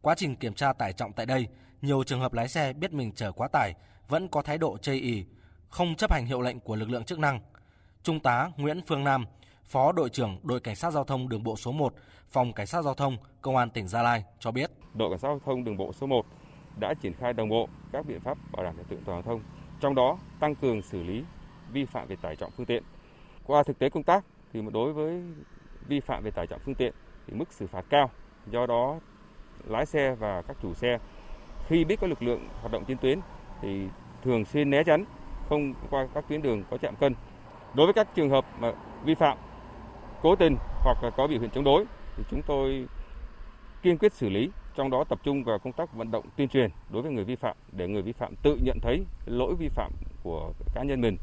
Quá 0.00 0.14
trình 0.14 0.36
kiểm 0.36 0.54
tra 0.54 0.72
tải 0.72 0.92
trọng 0.92 1.12
tại 1.12 1.26
đây, 1.26 1.48
nhiều 1.82 2.04
trường 2.04 2.20
hợp 2.20 2.32
lái 2.32 2.48
xe 2.48 2.72
biết 2.72 2.92
mình 2.92 3.12
chở 3.12 3.32
quá 3.32 3.48
tải 3.48 3.74
vẫn 4.08 4.28
có 4.28 4.42
thái 4.42 4.58
độ 4.58 4.78
chây 4.78 4.96
ì, 4.96 5.24
không 5.68 5.94
chấp 5.94 6.12
hành 6.12 6.26
hiệu 6.26 6.40
lệnh 6.40 6.60
của 6.60 6.76
lực 6.76 6.90
lượng 6.90 7.04
chức 7.04 7.18
năng. 7.18 7.40
Trung 8.02 8.20
tá 8.20 8.50
Nguyễn 8.56 8.80
Phương 8.86 9.04
Nam, 9.04 9.26
Phó 9.64 9.92
đội 9.92 10.10
trưởng 10.10 10.38
đội 10.42 10.60
cảnh 10.60 10.76
sát 10.76 10.90
giao 10.90 11.04
thông 11.04 11.28
đường 11.28 11.42
bộ 11.42 11.56
số 11.56 11.72
1, 11.72 11.94
phòng 12.30 12.52
cảnh 12.52 12.66
sát 12.66 12.82
giao 12.82 12.94
thông 12.94 13.16
công 13.40 13.56
an 13.56 13.70
tỉnh 13.70 13.88
Gia 13.88 14.02
Lai 14.02 14.24
cho 14.38 14.50
biết. 14.50 14.70
Đội 14.94 15.10
cảnh 15.10 15.18
sát 15.18 15.28
giao 15.28 15.40
thông 15.44 15.64
đường 15.64 15.76
bộ 15.76 15.92
số 15.92 16.06
1 16.06 16.26
đã 16.78 16.94
triển 16.94 17.14
khai 17.14 17.32
đồng 17.32 17.48
bộ 17.48 17.68
các 17.92 18.06
biện 18.06 18.20
pháp 18.20 18.38
bảo 18.52 18.64
đảm 18.64 18.76
trật 18.76 18.88
tự 18.88 18.98
toàn 19.04 19.22
giao 19.22 19.22
thông, 19.22 19.42
trong 19.80 19.94
đó 19.94 20.18
tăng 20.40 20.54
cường 20.54 20.82
xử 20.82 21.02
lý 21.02 21.24
vi 21.72 21.84
phạm 21.84 22.08
về 22.08 22.16
tải 22.22 22.36
trọng 22.36 22.50
phương 22.56 22.66
tiện. 22.66 22.82
Qua 23.44 23.62
thực 23.62 23.78
tế 23.78 23.90
công 23.90 24.02
tác 24.02 24.24
thì 24.52 24.60
đối 24.72 24.92
với 24.92 25.22
vi 25.88 26.00
phạm 26.00 26.22
về 26.22 26.30
tải 26.30 26.46
trọng 26.46 26.60
phương 26.64 26.74
tiện 26.74 26.92
thì 27.26 27.34
mức 27.34 27.52
xử 27.52 27.66
phạt 27.66 27.84
cao. 27.90 28.10
Do 28.46 28.66
đó 28.66 29.00
lái 29.66 29.86
xe 29.86 30.14
và 30.14 30.42
các 30.42 30.56
chủ 30.62 30.74
xe 30.74 30.98
khi 31.68 31.84
biết 31.84 32.00
có 32.00 32.06
lực 32.06 32.22
lượng 32.22 32.48
hoạt 32.60 32.72
động 32.72 32.84
trên 32.88 32.98
tuyến 32.98 33.20
thì 33.62 33.88
thường 34.22 34.44
xuyên 34.44 34.70
né 34.70 34.84
tránh 34.84 35.04
không 35.48 35.74
qua 35.90 36.06
các 36.14 36.24
tuyến 36.28 36.42
đường 36.42 36.64
có 36.70 36.76
chạm 36.76 36.96
cân. 36.96 37.14
Đối 37.74 37.86
với 37.86 37.94
các 37.94 38.08
trường 38.14 38.30
hợp 38.30 38.44
mà 38.58 38.72
vi 39.04 39.14
phạm 39.14 39.38
cố 40.22 40.36
tình 40.36 40.56
hoặc 40.84 41.02
là 41.02 41.10
có 41.10 41.26
biểu 41.26 41.40
hiện 41.40 41.50
chống 41.50 41.64
đối 41.64 41.84
thì 42.16 42.24
chúng 42.30 42.42
tôi 42.46 42.86
kiên 43.82 43.98
quyết 43.98 44.12
xử 44.12 44.28
lý, 44.28 44.50
trong 44.74 44.90
đó 44.90 45.04
tập 45.04 45.18
trung 45.22 45.44
vào 45.44 45.58
công 45.58 45.72
tác 45.72 45.94
vận 45.94 46.10
động 46.10 46.24
tuyên 46.36 46.48
truyền 46.48 46.70
đối 46.90 47.02
với 47.02 47.12
người 47.12 47.24
vi 47.24 47.36
phạm 47.36 47.56
để 47.72 47.88
người 47.88 48.02
vi 48.02 48.12
phạm 48.12 48.34
tự 48.42 48.58
nhận 48.62 48.78
thấy 48.82 49.04
lỗi 49.26 49.54
vi 49.58 49.68
phạm 49.68 49.92
của 50.22 50.52
cá 50.74 50.82
nhân 50.82 51.00
mình. 51.00 51.16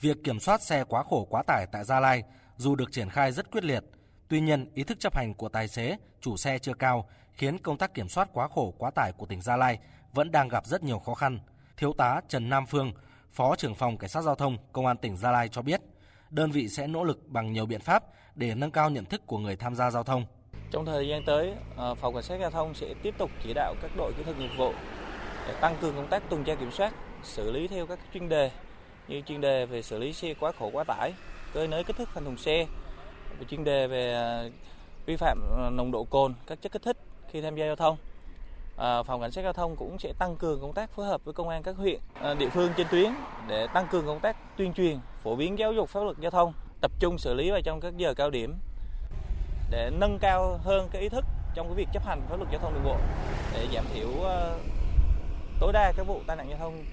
Việc 0.00 0.16
kiểm 0.24 0.40
soát 0.40 0.62
xe 0.62 0.84
quá 0.84 1.02
khổ 1.02 1.26
quá 1.30 1.42
tải 1.46 1.66
tại 1.72 1.84
Gia 1.84 2.00
Lai 2.00 2.22
dù 2.56 2.74
được 2.74 2.92
triển 2.92 3.08
khai 3.08 3.32
rất 3.32 3.50
quyết 3.50 3.64
liệt, 3.64 3.84
tuy 4.28 4.40
nhiên 4.40 4.70
ý 4.74 4.84
thức 4.84 5.00
chấp 5.00 5.14
hành 5.14 5.34
của 5.34 5.48
tài 5.48 5.68
xế, 5.68 5.96
chủ 6.20 6.36
xe 6.36 6.58
chưa 6.58 6.74
cao 6.74 7.08
khiến 7.32 7.58
công 7.58 7.76
tác 7.76 7.94
kiểm 7.94 8.08
soát 8.08 8.28
quá 8.32 8.48
khổ 8.48 8.74
quá 8.78 8.90
tải 8.90 9.12
của 9.12 9.26
tỉnh 9.26 9.40
Gia 9.40 9.56
Lai 9.56 9.78
vẫn 10.12 10.32
đang 10.32 10.48
gặp 10.48 10.66
rất 10.66 10.82
nhiều 10.82 10.98
khó 10.98 11.14
khăn. 11.14 11.38
Thiếu 11.76 11.92
tá 11.92 12.20
Trần 12.28 12.48
Nam 12.48 12.66
Phương, 12.66 12.92
Phó 13.32 13.56
trưởng 13.56 13.74
phòng 13.74 13.96
Cảnh 13.96 14.10
sát 14.10 14.22
Giao 14.22 14.34
thông 14.34 14.56
Công 14.72 14.86
an 14.86 14.96
tỉnh 14.96 15.16
Gia 15.16 15.30
Lai 15.30 15.48
cho 15.48 15.62
biết, 15.62 15.80
đơn 16.30 16.50
vị 16.50 16.68
sẽ 16.68 16.86
nỗ 16.86 17.04
lực 17.04 17.28
bằng 17.28 17.52
nhiều 17.52 17.66
biện 17.66 17.80
pháp 17.80 18.04
để 18.34 18.54
nâng 18.54 18.70
cao 18.70 18.90
nhận 18.90 19.04
thức 19.04 19.26
của 19.26 19.38
người 19.38 19.56
tham 19.56 19.74
gia 19.74 19.90
giao 19.90 20.04
thông. 20.04 20.26
Trong 20.70 20.86
thời 20.86 21.08
gian 21.08 21.22
tới, 21.26 21.54
ờ, 21.76 21.94
Phòng 21.94 22.14
Cảnh 22.14 22.22
sát 22.22 22.36
Giao 22.40 22.50
thông 22.50 22.74
sẽ 22.74 22.94
tiếp 23.02 23.14
tục 23.18 23.30
chỉ 23.44 23.52
đạo 23.54 23.74
các 23.82 23.90
đội 23.96 24.12
kỹ 24.16 24.22
thuật 24.22 24.38
nghiệp 24.38 24.50
vụ 24.56 24.72
để 25.46 25.54
tăng 25.60 25.76
cường 25.80 25.96
công 25.96 26.08
tác 26.08 26.22
tuần 26.30 26.44
tra 26.44 26.54
kiểm 26.54 26.70
soát, 26.72 26.94
xử 27.22 27.50
lý 27.50 27.68
theo 27.68 27.86
các 27.86 27.98
chuyên 28.14 28.28
đề 28.28 28.50
như 29.08 29.20
chuyên 29.20 29.40
đề 29.40 29.66
về 29.66 29.82
xử 29.82 29.98
lý 29.98 30.12
xe 30.12 30.34
quá 30.34 30.52
khổ 30.58 30.70
quá 30.72 30.84
tải, 30.84 31.12
cơi 31.54 31.68
nới 31.68 31.84
kích 31.84 31.96
thước 31.96 32.08
thành 32.14 32.24
thùng 32.24 32.36
xe, 32.36 32.66
về 33.38 33.44
chuyên 33.50 33.64
đề 33.64 33.86
về 33.86 34.14
à, 34.14 34.44
vi 35.06 35.16
phạm 35.16 35.38
à, 35.58 35.70
nồng 35.70 35.90
độ 35.90 36.04
cồn, 36.04 36.34
các 36.46 36.62
chất 36.62 36.72
kích 36.72 36.82
thích 36.82 36.96
khi 37.30 37.40
tham 37.40 37.56
gia 37.56 37.66
giao 37.66 37.76
thông. 37.76 37.96
À, 38.76 39.02
phòng 39.02 39.20
Cảnh 39.20 39.30
sát 39.30 39.42
Giao 39.42 39.52
thông 39.52 39.76
cũng 39.76 39.98
sẽ 39.98 40.12
tăng 40.18 40.36
cường 40.36 40.60
công 40.60 40.72
tác 40.72 40.90
phối 40.90 41.06
hợp 41.06 41.24
với 41.24 41.34
công 41.34 41.48
an 41.48 41.62
các 41.62 41.76
huyện, 41.76 42.00
địa 42.38 42.48
phương 42.48 42.72
trên 42.76 42.86
tuyến 42.90 43.12
để 43.48 43.66
tăng 43.74 43.88
cường 43.90 44.06
công 44.06 44.20
tác 44.20 44.56
tuyên 44.56 44.72
truyền, 44.72 44.98
phổ 45.22 45.36
biến 45.36 45.58
giáo 45.58 45.72
dục 45.72 45.88
pháp 45.88 46.00
luật 46.00 46.16
giao 46.20 46.30
thông, 46.30 46.52
tập 46.80 46.92
trung 46.98 47.18
xử 47.18 47.34
lý 47.34 47.50
vào 47.50 47.60
trong 47.60 47.80
các 47.80 47.96
giờ 47.96 48.14
cao 48.14 48.30
điểm 48.30 48.54
để 49.70 49.90
nâng 50.00 50.18
cao 50.20 50.58
hơn 50.64 50.88
cái 50.92 51.02
ý 51.02 51.08
thức 51.08 51.24
trong 51.54 51.66
cái 51.66 51.74
việc 51.74 51.88
chấp 51.92 52.06
hành 52.06 52.20
pháp 52.28 52.36
luật 52.36 52.48
giao 52.52 52.60
thông 52.60 52.74
đường 52.74 52.84
bộ 52.84 52.96
để 53.54 53.66
giảm 53.74 53.84
thiểu 53.94 54.08
tối 55.60 55.72
đa 55.72 55.92
các 55.96 56.06
vụ 56.06 56.20
tai 56.26 56.36
nạn 56.36 56.48
giao 56.48 56.58
thông. 56.58 56.84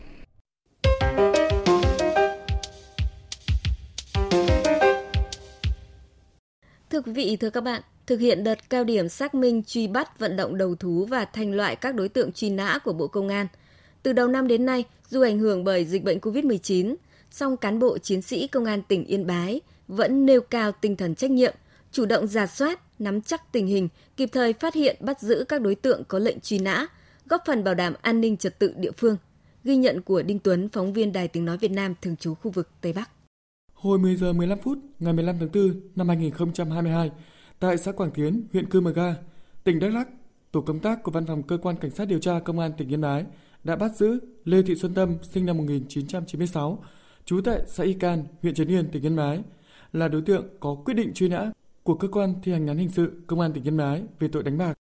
Thưa 6.95 7.01
quý 7.01 7.11
vị, 7.11 7.37
thưa 7.39 7.49
các 7.49 7.61
bạn, 7.61 7.81
thực 8.05 8.19
hiện 8.19 8.43
đợt 8.43 8.69
cao 8.69 8.83
điểm 8.83 9.09
xác 9.09 9.35
minh 9.35 9.63
truy 9.63 9.87
bắt 9.87 10.19
vận 10.19 10.35
động 10.35 10.57
đầu 10.57 10.75
thú 10.75 11.05
và 11.09 11.25
thành 11.25 11.53
loại 11.53 11.75
các 11.75 11.95
đối 11.95 12.09
tượng 12.09 12.31
truy 12.31 12.49
nã 12.49 12.79
của 12.83 12.93
Bộ 12.93 13.07
Công 13.07 13.29
an. 13.29 13.47
Từ 14.03 14.13
đầu 14.13 14.27
năm 14.27 14.47
đến 14.47 14.65
nay, 14.65 14.83
dù 15.09 15.21
ảnh 15.21 15.39
hưởng 15.39 15.63
bởi 15.63 15.85
dịch 15.85 16.03
bệnh 16.03 16.19
COVID-19, 16.19 16.95
song 17.31 17.57
cán 17.57 17.79
bộ 17.79 17.97
chiến 17.97 18.21
sĩ 18.21 18.47
công 18.47 18.65
an 18.65 18.81
tỉnh 18.81 19.05
Yên 19.05 19.27
Bái 19.27 19.61
vẫn 19.87 20.25
nêu 20.25 20.41
cao 20.41 20.71
tinh 20.71 20.95
thần 20.95 21.15
trách 21.15 21.31
nhiệm, 21.31 21.53
chủ 21.91 22.05
động 22.05 22.27
giả 22.27 22.47
soát, 22.47 22.81
nắm 22.99 23.21
chắc 23.21 23.51
tình 23.51 23.67
hình, 23.67 23.89
kịp 24.17 24.29
thời 24.31 24.53
phát 24.53 24.73
hiện 24.73 24.95
bắt 24.99 25.21
giữ 25.21 25.45
các 25.47 25.61
đối 25.61 25.75
tượng 25.75 26.03
có 26.07 26.19
lệnh 26.19 26.39
truy 26.39 26.59
nã, 26.59 26.87
góp 27.25 27.41
phần 27.45 27.63
bảo 27.63 27.73
đảm 27.73 27.93
an 28.01 28.21
ninh 28.21 28.37
trật 28.37 28.59
tự 28.59 28.73
địa 28.77 28.91
phương. 28.97 29.17
Ghi 29.63 29.75
nhận 29.75 30.01
của 30.01 30.21
Đinh 30.21 30.39
Tuấn, 30.39 30.69
phóng 30.69 30.93
viên 30.93 31.13
Đài 31.13 31.27
Tiếng 31.27 31.45
Nói 31.45 31.57
Việt 31.57 31.71
Nam 31.71 31.93
thường 32.01 32.15
trú 32.15 32.33
khu 32.35 32.51
vực 32.51 32.69
Tây 32.81 32.93
Bắc. 32.93 33.09
Hồi 33.75 33.99
10 33.99 34.15
giờ 34.15 34.33
15 34.33 34.59
phút 34.59 34.77
ngày 34.99 35.13
15 35.13 35.35
tháng 35.39 35.49
4 35.53 35.81
năm 35.95 36.07
2022, 36.07 37.11
tại 37.59 37.77
xã 37.77 37.91
Quảng 37.91 38.11
Tiến, 38.11 38.47
huyện 38.53 38.69
Cư 38.69 38.81
Mờ 38.81 38.91
Ga, 38.91 39.15
tỉnh 39.63 39.79
Đắk 39.79 39.93
Lắk, 39.93 40.09
tổ 40.51 40.61
công 40.61 40.79
tác 40.79 41.03
của 41.03 41.11
Văn 41.11 41.25
phòng 41.25 41.43
Cơ 41.43 41.57
quan 41.57 41.75
Cảnh 41.75 41.91
sát 41.91 42.05
điều 42.05 42.19
tra 42.19 42.39
Công 42.39 42.59
an 42.59 42.71
tỉnh 42.77 42.89
Yên 42.89 43.01
Bái 43.01 43.25
đã 43.63 43.75
bắt 43.75 43.95
giữ 43.95 44.19
Lê 44.45 44.61
Thị 44.61 44.75
Xuân 44.75 44.93
Tâm 44.93 45.17
sinh 45.21 45.45
năm 45.45 45.57
1996, 45.57 46.83
trú 47.25 47.41
tại 47.41 47.61
xã 47.67 47.83
Y 47.83 47.93
Can, 47.93 48.23
huyện 48.41 48.53
Trấn 48.53 48.67
Yên, 48.67 48.91
tỉnh 48.91 49.05
Yên 49.05 49.15
Bái, 49.15 49.43
là 49.93 50.07
đối 50.07 50.21
tượng 50.21 50.45
có 50.59 50.75
quyết 50.85 50.93
định 50.93 51.13
truy 51.13 51.27
nã 51.27 51.51
của 51.83 51.95
cơ 51.95 52.07
quan 52.07 52.33
thi 52.43 52.51
hành 52.51 52.67
án 52.67 52.77
hình 52.77 52.89
sự 52.89 53.11
Công 53.27 53.39
an 53.39 53.53
tỉnh 53.53 53.63
Yên 53.63 53.77
Bái 53.77 54.03
về 54.19 54.27
tội 54.27 54.43
đánh 54.43 54.57
bạc. 54.57 54.73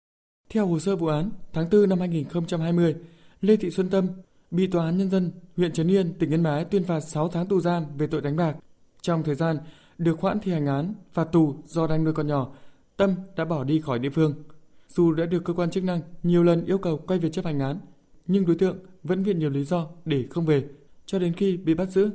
Theo 0.50 0.68
hồ 0.68 0.80
sơ 0.80 0.96
vụ 0.96 1.08
án, 1.08 1.30
tháng 1.54 1.70
4 1.72 1.90
năm 1.90 2.00
2020, 2.00 2.96
Lê 3.42 3.56
Thị 3.56 3.70
Xuân 3.72 3.90
Tâm 3.90 4.08
bị 4.52 4.68
Tòa 4.68 4.86
án 4.86 4.98
Nhân 4.98 5.10
dân 5.10 5.32
huyện 5.58 5.72
Trấn 5.72 5.92
Yên, 5.92 6.14
tỉnh 6.14 6.34
Yên 6.34 6.44
Bái 6.44 6.66
tuyên 6.66 6.84
phạt 6.84 7.00
6 7.00 7.28
tháng 7.28 7.48
tù 7.48 7.60
giam 7.60 7.86
về 7.98 8.08
tội 8.08 8.22
đánh 8.22 8.36
bạc. 8.36 8.56
Trong 9.04 9.24
thời 9.24 9.36
gian 9.36 9.58
được 9.98 10.20
hoãn 10.20 10.40
thi 10.40 10.52
hành 10.52 10.66
án 10.66 10.94
phạt 11.12 11.24
tù 11.24 11.56
do 11.66 11.88
đang 11.88 12.04
nuôi 12.04 12.14
con 12.14 12.28
nhỏ, 12.28 12.48
Tâm 12.98 13.16
đã 13.36 13.46
bỏ 13.46 13.64
đi 13.64 13.82
khỏi 13.82 14.00
địa 14.00 14.10
phương. 14.10 14.34
Dù 14.88 15.14
đã 15.14 15.26
được 15.26 15.44
cơ 15.46 15.54
quan 15.54 15.70
chức 15.70 15.84
năng 15.84 16.02
nhiều 16.24 16.44
lần 16.44 16.66
yêu 16.66 16.78
cầu 16.78 17.00
quay 17.08 17.20
về 17.20 17.30
chấp 17.30 17.46
hành 17.46 17.60
án, 17.60 17.80
nhưng 18.28 18.46
đối 18.46 18.56
tượng 18.56 18.78
vẫn 19.04 19.24
viện 19.24 19.40
nhiều 19.40 19.50
lý 19.50 19.64
do 19.64 19.88
để 20.06 20.26
không 20.30 20.46
về 20.46 20.64
cho 21.06 21.20
đến 21.20 21.34
khi 21.34 21.58
bị 21.58 21.74
bắt 21.74 21.90
giữ. 21.90 22.10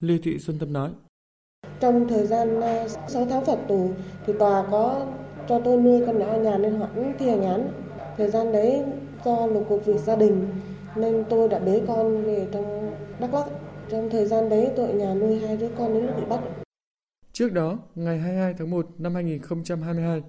Lê 0.00 0.18
Thị 0.22 0.38
Xuân 0.38 0.58
Tâm 0.58 0.72
nói. 0.72 0.90
Trong 1.80 2.08
thời 2.08 2.26
gian 2.26 2.60
ờ, 2.60 2.88
6 3.08 3.26
tháng 3.30 3.44
phạt 3.44 3.58
tù 3.68 3.90
thì 4.26 4.32
tòa 4.38 4.66
có 4.70 5.06
cho 5.48 5.60
tôi 5.64 5.76
nuôi 5.76 6.02
con 6.06 6.18
nhỏ 6.18 6.26
ở 6.26 6.40
nhà 6.40 6.58
nên 6.58 6.74
hoãn 6.74 7.14
thi 7.18 7.28
hành 7.28 7.42
án. 7.44 7.68
Thời 8.16 8.30
gian 8.30 8.52
đấy 8.52 8.84
do 9.24 9.46
lục 9.46 9.66
cuộc 9.68 9.84
việc 9.86 10.00
gia 10.00 10.16
đình 10.16 10.46
nên 10.96 11.24
tôi 11.30 11.48
đã 11.48 11.58
bế 11.58 11.82
con 11.88 12.24
về 12.24 12.48
trong 12.52 12.94
Đắk 13.20 13.34
Lắk. 13.34 13.46
Trong 13.88 14.10
thời 14.10 14.26
gian 14.26 14.48
đấy 14.48 14.70
tôi 14.76 14.86
ở 14.86 14.92
nhà 14.92 15.14
nuôi 15.14 15.38
hai 15.38 15.56
đứa 15.56 15.68
con 15.78 15.94
đến 15.94 16.06
lúc 16.06 16.16
bị 16.16 16.22
bắt. 16.28 16.40
Trước 17.32 17.52
đó, 17.52 17.78
ngày 17.94 18.18
22 18.18 18.54
tháng 18.58 18.70
1 18.70 18.86
năm 18.98 19.14
2022, 19.14 20.22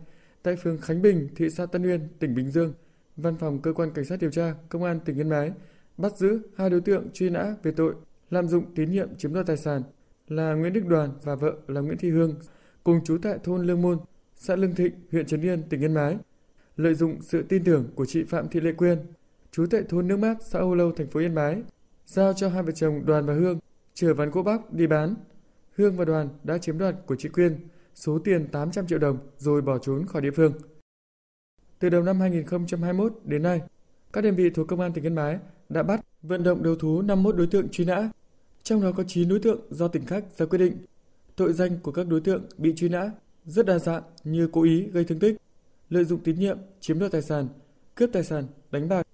tại 0.43 0.55
phường 0.55 0.77
Khánh 0.77 1.01
Bình, 1.01 1.29
thị 1.35 1.49
xã 1.49 1.65
Tân 1.65 1.83
Uyên, 1.83 2.07
tỉnh 2.19 2.35
Bình 2.35 2.51
Dương, 2.51 2.73
Văn 3.17 3.37
phòng 3.37 3.61
Cơ 3.61 3.73
quan 3.73 3.91
Cảnh 3.91 4.05
sát 4.05 4.19
điều 4.19 4.31
tra 4.31 4.53
Công 4.69 4.83
an 4.83 4.99
tỉnh 5.05 5.19
Yên 5.19 5.29
Bái 5.29 5.51
bắt 5.97 6.17
giữ 6.17 6.39
hai 6.57 6.69
đối 6.69 6.81
tượng 6.81 7.09
truy 7.13 7.29
nã 7.29 7.55
về 7.63 7.71
tội 7.71 7.93
lạm 8.29 8.47
dụng 8.47 8.65
tín 8.75 8.91
nhiệm 8.91 9.15
chiếm 9.17 9.33
đoạt 9.33 9.45
tài 9.45 9.57
sản 9.57 9.81
là 10.27 10.53
Nguyễn 10.53 10.73
Đức 10.73 10.85
Đoàn 10.87 11.09
và 11.23 11.35
vợ 11.35 11.53
là 11.67 11.81
Nguyễn 11.81 11.97
Thị 11.97 12.09
Hương, 12.09 12.35
cùng 12.83 13.03
trú 13.03 13.17
tại 13.17 13.37
thôn 13.43 13.65
Lương 13.65 13.81
Môn, 13.81 13.97
xã 14.35 14.55
Lương 14.55 14.75
Thịnh, 14.75 14.93
huyện 15.11 15.25
Trấn 15.25 15.41
Yên, 15.41 15.63
tỉnh 15.69 15.81
Yên 15.81 15.93
Bái, 15.93 16.17
lợi 16.75 16.93
dụng 16.93 17.21
sự 17.21 17.43
tin 17.49 17.63
tưởng 17.63 17.87
của 17.95 18.05
chị 18.05 18.23
Phạm 18.23 18.49
Thị 18.49 18.59
Lệ 18.59 18.71
Quyên, 18.71 18.97
trú 19.51 19.65
tại 19.71 19.83
thôn 19.89 20.07
Nước 20.07 20.17
Mát, 20.17 20.37
xã 20.41 20.59
Âu 20.59 20.75
Lâu, 20.75 20.91
thành 20.91 21.07
phố 21.07 21.19
Yên 21.19 21.35
Bái, 21.35 21.61
giao 22.07 22.33
cho 22.33 22.49
hai 22.49 22.63
vợ 22.63 22.71
chồng 22.71 23.05
Đoàn 23.05 23.25
và 23.25 23.33
Hương 23.33 23.59
chở 23.93 24.13
ván 24.13 24.31
gỗ 24.31 24.43
bóc 24.43 24.73
đi 24.73 24.87
bán. 24.87 25.15
Hương 25.75 25.97
và 25.97 26.05
Đoàn 26.05 26.29
đã 26.43 26.57
chiếm 26.57 26.77
đoạt 26.77 26.95
của 27.05 27.15
chị 27.15 27.29
Quyên 27.29 27.57
số 27.95 28.19
tiền 28.19 28.47
800 28.47 28.87
triệu 28.87 28.99
đồng 28.99 29.17
rồi 29.37 29.61
bỏ 29.61 29.77
trốn 29.77 30.05
khỏi 30.05 30.21
địa 30.21 30.31
phương. 30.31 30.53
Từ 31.79 31.89
đầu 31.89 32.03
năm 32.03 32.19
2021 32.19 33.13
đến 33.23 33.43
nay, 33.43 33.61
các 34.13 34.21
đơn 34.21 34.35
vị 34.35 34.49
thuộc 34.49 34.67
Công 34.67 34.81
an 34.81 34.93
tỉnh 34.93 35.03
Yên 35.03 35.15
Bái 35.15 35.39
đã 35.69 35.83
bắt, 35.83 36.05
vận 36.21 36.43
động 36.43 36.63
đầu 36.63 36.75
thú 36.75 37.01
51 37.01 37.35
đối 37.35 37.47
tượng 37.47 37.69
truy 37.69 37.85
nã, 37.85 38.09
trong 38.63 38.81
đó 38.81 38.91
có 38.97 39.03
9 39.07 39.29
đối 39.29 39.39
tượng 39.39 39.59
do 39.69 39.87
tỉnh 39.87 40.05
khác 40.05 40.23
ra 40.37 40.45
quyết 40.45 40.59
định. 40.59 40.77
Tội 41.35 41.53
danh 41.53 41.79
của 41.83 41.91
các 41.91 42.07
đối 42.07 42.21
tượng 42.21 42.45
bị 42.57 42.73
truy 42.75 42.89
nã 42.89 43.11
rất 43.45 43.65
đa 43.65 43.79
dạng 43.79 44.03
như 44.23 44.49
cố 44.51 44.63
ý 44.63 44.87
gây 44.87 45.03
thương 45.03 45.19
tích, 45.19 45.37
lợi 45.89 46.03
dụng 46.03 46.19
tín 46.23 46.39
nhiệm, 46.39 46.57
chiếm 46.79 46.99
đoạt 46.99 47.11
tài 47.11 47.21
sản, 47.21 47.47
cướp 47.95 48.09
tài 48.13 48.23
sản, 48.23 48.45
đánh 48.71 48.89
bạc. 48.89 49.06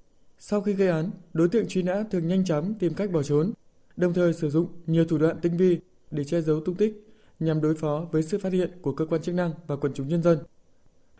Sau 0.45 0.62
khi 0.62 0.73
gây 0.73 0.88
án, 0.88 1.12
đối 1.33 1.50
tượng 1.50 1.67
truy 1.67 1.81
nã 1.83 2.03
thường 2.12 2.27
nhanh 2.27 2.45
chóng 2.45 2.73
tìm 2.79 2.93
cách 2.93 3.12
bỏ 3.12 3.23
trốn, 3.23 3.51
đồng 3.97 4.13
thời 4.13 4.33
sử 4.33 4.50
dụng 4.50 4.67
nhiều 4.88 5.05
thủ 5.05 5.17
đoạn 5.17 5.35
tinh 5.41 5.57
vi 5.57 5.79
để 6.12 6.23
che 6.23 6.41
giấu 6.41 6.59
tung 6.65 6.75
tích 6.75 7.07
nhằm 7.39 7.62
đối 7.62 7.75
phó 7.75 8.05
với 8.12 8.23
sự 8.23 8.39
phát 8.39 8.53
hiện 8.53 8.71
của 8.81 8.91
cơ 8.91 9.05
quan 9.05 9.21
chức 9.21 9.35
năng 9.35 9.51
và 9.67 9.75
quần 9.75 9.93
chúng 9.93 10.07
nhân 10.07 10.23
dân. 10.23 10.39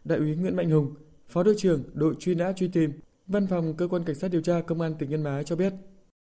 Đại 0.04 0.20
úy 0.20 0.36
Nguyễn 0.36 0.56
Mạnh 0.56 0.70
Hùng, 0.70 0.94
Phó 1.30 1.44
đội 1.44 1.56
trưởng 1.58 1.84
đội 1.94 2.16
truy 2.20 2.36
nã 2.36 2.54
truy 2.56 2.68
tìm, 2.68 2.92
Văn 3.28 3.48
phòng 3.48 3.74
cơ 3.78 3.88
quan 3.88 4.04
cảnh 4.04 4.16
sát 4.16 4.32
điều 4.32 4.42
tra 4.42 4.62
công 4.62 4.82
an 4.82 4.96
tỉnh 5.00 5.10
Yên 5.14 5.24
Bái 5.24 5.44
cho 5.44 5.56
biết. 5.56 5.74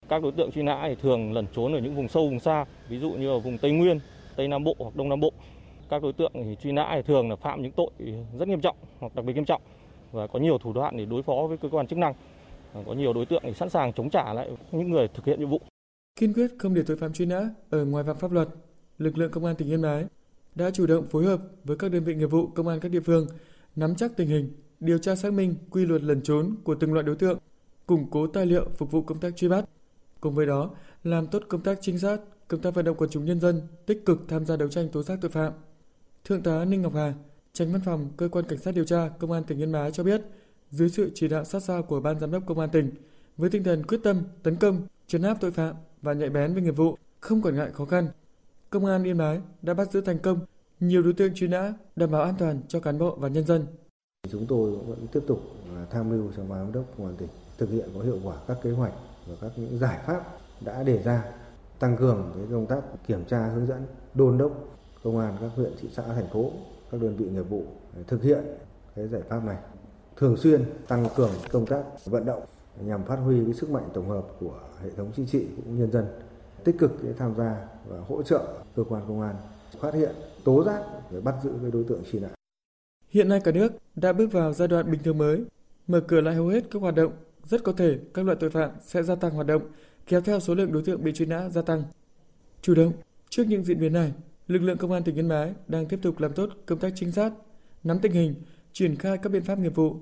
Các 0.09 0.23
đối 0.23 0.31
tượng 0.31 0.51
truy 0.51 0.63
nã 0.63 0.85
thì 0.89 0.95
thường 1.01 1.33
lẩn 1.33 1.45
trốn 1.55 1.73
ở 1.73 1.79
những 1.79 1.95
vùng 1.95 2.07
sâu 2.07 2.29
vùng 2.29 2.39
xa, 2.39 2.65
ví 2.89 2.99
dụ 2.99 3.11
như 3.11 3.29
ở 3.29 3.39
vùng 3.39 3.57
Tây 3.57 3.71
Nguyên, 3.71 3.99
Tây 4.35 4.47
Nam 4.47 4.63
Bộ 4.63 4.75
hoặc 4.79 4.95
Đông 4.95 5.09
Nam 5.09 5.19
Bộ. 5.19 5.33
Các 5.89 6.03
đối 6.03 6.13
tượng 6.13 6.31
thì 6.33 6.55
truy 6.63 6.71
nã 6.71 6.91
thì 6.95 7.01
thường 7.07 7.29
là 7.29 7.35
phạm 7.35 7.61
những 7.61 7.71
tội 7.71 7.91
rất 8.39 8.47
nghiêm 8.47 8.61
trọng 8.61 8.77
hoặc 8.99 9.15
đặc 9.15 9.25
biệt 9.25 9.33
nghiêm 9.33 9.45
trọng 9.45 9.61
và 10.11 10.27
có 10.27 10.39
nhiều 10.39 10.57
thủ 10.57 10.73
đoạn 10.73 10.97
để 10.97 11.05
đối 11.05 11.23
phó 11.23 11.45
với 11.49 11.57
cơ 11.57 11.69
quan 11.71 11.87
chức 11.87 11.99
năng. 11.99 12.13
Ờ, 12.73 12.83
có 12.85 12.93
nhiều 12.93 13.13
đối 13.13 13.25
tượng 13.25 13.53
sẵn 13.53 13.69
sàng 13.69 13.93
chống 13.93 14.09
trả 14.09 14.33
lại 14.33 14.49
những 14.71 14.91
người 14.91 15.07
thực 15.07 15.25
hiện 15.25 15.39
nhiệm 15.39 15.49
vụ. 15.49 15.61
Kiên 16.19 16.33
quyết 16.33 16.51
không 16.59 16.73
để 16.73 16.83
tội 16.83 16.97
phạm 16.97 17.13
truy 17.13 17.25
nã 17.25 17.49
ở 17.69 17.85
ngoài 17.85 18.03
vòng 18.03 18.17
pháp 18.17 18.31
luật, 18.31 18.47
lực 18.97 19.17
lượng 19.17 19.31
công 19.31 19.45
an 19.45 19.55
tỉnh 19.55 19.69
Yên 19.69 19.81
Bái 19.81 20.05
đã 20.55 20.71
chủ 20.71 20.87
động 20.87 21.05
phối 21.05 21.25
hợp 21.25 21.41
với 21.63 21.77
các 21.77 21.91
đơn 21.91 22.03
vị 22.03 22.15
nghiệp 22.15 22.25
vụ 22.25 22.47
công 22.47 22.67
an 22.67 22.79
các 22.79 22.89
địa 22.89 22.99
phương 22.99 23.27
nắm 23.75 23.95
chắc 23.95 24.11
tình 24.17 24.27
hình, 24.27 24.49
điều 24.79 24.97
tra 24.97 25.15
xác 25.15 25.33
minh 25.33 25.55
quy 25.69 25.85
luật 25.85 26.03
lẩn 26.03 26.21
trốn 26.21 26.55
của 26.63 26.75
từng 26.75 26.93
loại 26.93 27.03
đối 27.03 27.15
tượng, 27.15 27.39
củng 27.85 28.07
cố 28.11 28.27
tài 28.27 28.45
liệu 28.45 28.65
phục 28.77 28.91
vụ 28.91 29.01
công 29.01 29.19
tác 29.19 29.35
truy 29.35 29.47
bắt. 29.47 29.65
Cùng 30.21 30.35
với 30.35 30.45
đó, 30.45 30.69
làm 31.03 31.27
tốt 31.27 31.43
công 31.47 31.61
tác 31.61 31.77
trinh 31.81 31.99
sát, 31.99 32.17
công 32.47 32.61
tác 32.61 32.73
vận 32.75 32.85
động 32.85 32.97
quần 32.97 33.09
chúng 33.09 33.25
nhân 33.25 33.39
dân 33.39 33.61
tích 33.85 34.05
cực 34.05 34.19
tham 34.27 34.45
gia 34.45 34.55
đấu 34.55 34.69
tranh 34.69 34.89
tố 34.89 35.03
giác 35.03 35.19
tội 35.21 35.31
phạm. 35.31 35.53
Thượng 36.25 36.43
tá 36.43 36.65
Ninh 36.65 36.81
Ngọc 36.81 36.93
Hà, 36.95 37.13
tránh 37.53 37.71
văn 37.71 37.81
phòng 37.85 38.09
cơ 38.17 38.27
quan 38.27 38.45
cảnh 38.45 38.59
sát 38.59 38.75
điều 38.75 38.85
tra 38.85 39.09
công 39.19 39.31
an 39.31 39.43
tỉnh 39.43 39.61
Yên 39.61 39.71
Bái 39.71 39.91
cho 39.91 40.03
biết, 40.03 40.21
dưới 40.71 40.89
sự 40.89 41.11
chỉ 41.13 41.27
đạo 41.27 41.43
sát 41.43 41.63
sao 41.63 41.83
của 41.83 41.99
ban 41.99 42.19
giám 42.19 42.31
đốc 42.31 42.43
công 42.45 42.59
an 42.59 42.69
tỉnh, 42.69 42.91
với 43.37 43.49
tinh 43.49 43.63
thần 43.63 43.83
quyết 43.83 43.99
tâm 44.03 44.21
tấn 44.43 44.55
công, 44.55 44.81
trấn 45.07 45.21
áp 45.21 45.37
tội 45.41 45.51
phạm 45.51 45.75
và 46.01 46.13
nhạy 46.13 46.29
bén 46.29 46.53
với 46.53 46.61
nghiệp 46.61 46.75
vụ, 46.75 46.97
không 47.19 47.41
quản 47.41 47.55
ngại 47.55 47.71
khó 47.73 47.85
khăn, 47.85 48.07
công 48.69 48.85
an 48.85 49.03
Yên 49.03 49.17
Bái 49.17 49.41
đã 49.61 49.73
bắt 49.73 49.91
giữ 49.91 50.01
thành 50.01 50.19
công 50.19 50.39
nhiều 50.79 51.01
đối 51.01 51.13
tượng 51.13 51.33
truy 51.33 51.47
nã 51.47 51.73
đảm 51.95 52.11
bảo 52.11 52.21
an 52.21 52.35
toàn 52.39 52.61
cho 52.67 52.79
cán 52.79 52.97
bộ 52.97 53.15
và 53.15 53.27
nhân 53.27 53.45
dân. 53.45 53.65
Chúng 54.31 54.45
tôi 54.47 54.71
vẫn 54.71 55.07
tiếp 55.11 55.21
tục 55.27 55.41
tham 55.91 56.09
mưu 56.09 56.31
cho 56.37 56.43
ban 56.43 56.65
giám 56.65 56.73
đốc 56.73 56.85
công 56.97 57.07
an 57.07 57.15
tỉnh 57.17 57.29
thực 57.57 57.69
hiện 57.69 57.89
có 57.95 58.01
hiệu 58.01 58.19
quả 58.23 58.35
các 58.47 58.57
kế 58.63 58.71
hoạch 58.71 58.93
và 59.27 59.35
các 59.41 59.51
những 59.55 59.77
giải 59.79 59.99
pháp 60.05 60.23
đã 60.61 60.83
đề 60.83 61.03
ra 61.03 61.23
tăng 61.79 61.97
cường 61.97 62.31
cái 62.35 62.45
công 62.51 62.65
tác 62.65 62.81
kiểm 63.07 63.25
tra 63.25 63.47
hướng 63.47 63.67
dẫn 63.67 63.81
đôn 64.13 64.37
đốc 64.37 64.51
công 65.03 65.19
an 65.19 65.37
các 65.41 65.51
huyện 65.55 65.71
thị 65.81 65.89
xã 65.93 66.03
thành 66.03 66.27
phố 66.33 66.51
các 66.91 67.01
đơn 67.01 67.15
vị 67.15 67.25
nghiệp 67.25 67.49
vụ 67.49 67.63
thực 68.07 68.23
hiện 68.23 68.43
cái 68.95 69.07
giải 69.07 69.21
pháp 69.29 69.43
này 69.45 69.57
thường 70.17 70.37
xuyên 70.37 70.65
tăng 70.87 71.07
cường 71.15 71.31
công 71.51 71.65
tác 71.65 71.83
vận 72.05 72.25
động 72.25 72.43
nhằm 72.81 73.05
phát 73.05 73.15
huy 73.15 73.45
cái 73.45 73.53
sức 73.53 73.69
mạnh 73.69 73.89
tổng 73.93 74.09
hợp 74.09 74.27
của 74.39 74.59
hệ 74.83 74.89
thống 74.97 75.11
chính 75.15 75.25
trị 75.25 75.45
cũng 75.55 75.79
nhân 75.79 75.91
dân 75.91 76.05
tích 76.63 76.75
cực 76.79 76.91
tham 77.17 77.35
gia 77.37 77.55
và 77.87 77.97
hỗ 78.07 78.23
trợ 78.23 78.47
cơ 78.75 78.83
quan 78.83 79.03
công 79.07 79.21
an 79.21 79.35
phát 79.79 79.93
hiện 79.93 80.11
tố 80.43 80.63
giác 80.63 80.83
để 81.11 81.21
bắt 81.21 81.35
giữ 81.43 81.53
cái 81.61 81.71
đối 81.71 81.83
tượng 81.83 82.03
truy 82.11 82.19
nã 82.19 82.29
Hiện 83.09 83.29
nay 83.29 83.41
cả 83.43 83.51
nước 83.51 83.73
đã 83.95 84.13
bước 84.13 84.31
vào 84.31 84.53
giai 84.53 84.67
đoạn 84.67 84.91
bình 84.91 85.03
thường 85.03 85.17
mới, 85.17 85.45
mở 85.87 86.01
cửa 86.07 86.21
lại 86.21 86.35
hầu 86.35 86.47
hết 86.47 86.63
các 86.71 86.81
hoạt 86.81 86.95
động, 86.95 87.11
rất 87.43 87.63
có 87.63 87.71
thể 87.71 87.97
các 88.13 88.25
loại 88.25 88.37
tội 88.39 88.49
phạm 88.49 88.71
sẽ 88.81 89.03
gia 89.03 89.15
tăng 89.15 89.31
hoạt 89.31 89.47
động, 89.47 89.61
kéo 90.07 90.21
theo 90.21 90.39
số 90.39 90.55
lượng 90.55 90.71
đối 90.71 90.83
tượng 90.83 91.03
bị 91.03 91.11
truy 91.13 91.25
nã 91.25 91.49
gia 91.49 91.61
tăng. 91.61 91.83
Chủ 92.61 92.75
động, 92.75 92.93
trước 93.29 93.43
những 93.47 93.63
diễn 93.63 93.79
biến 93.79 93.93
này, 93.93 94.13
lực 94.47 94.59
lượng 94.59 94.77
công 94.77 94.91
an 94.91 95.03
tỉnh 95.03 95.15
Yên 95.15 95.29
Bái 95.29 95.53
đang 95.67 95.85
tiếp 95.85 95.99
tục 96.01 96.19
làm 96.19 96.33
tốt 96.33 96.49
công 96.65 96.79
tác 96.79 96.93
trinh 96.95 97.11
sát, 97.11 97.31
nắm 97.83 97.99
tình 97.99 98.11
hình, 98.11 98.35
triển 98.73 98.95
khai 98.95 99.17
các 99.17 99.31
biện 99.31 99.43
pháp 99.43 99.59
nghiệp 99.59 99.75
vụ, 99.75 99.95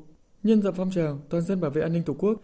nhân 0.44 0.62
rộng 0.62 0.76
phong 0.78 0.92
trào 0.92 1.20
toàn 1.30 1.44
dân 1.44 1.62
bảo 1.62 1.72
vệ 1.72 1.82
an 1.82 1.94
ninh 1.94 2.04
Tổ 2.04 2.14
quốc, 2.14 2.42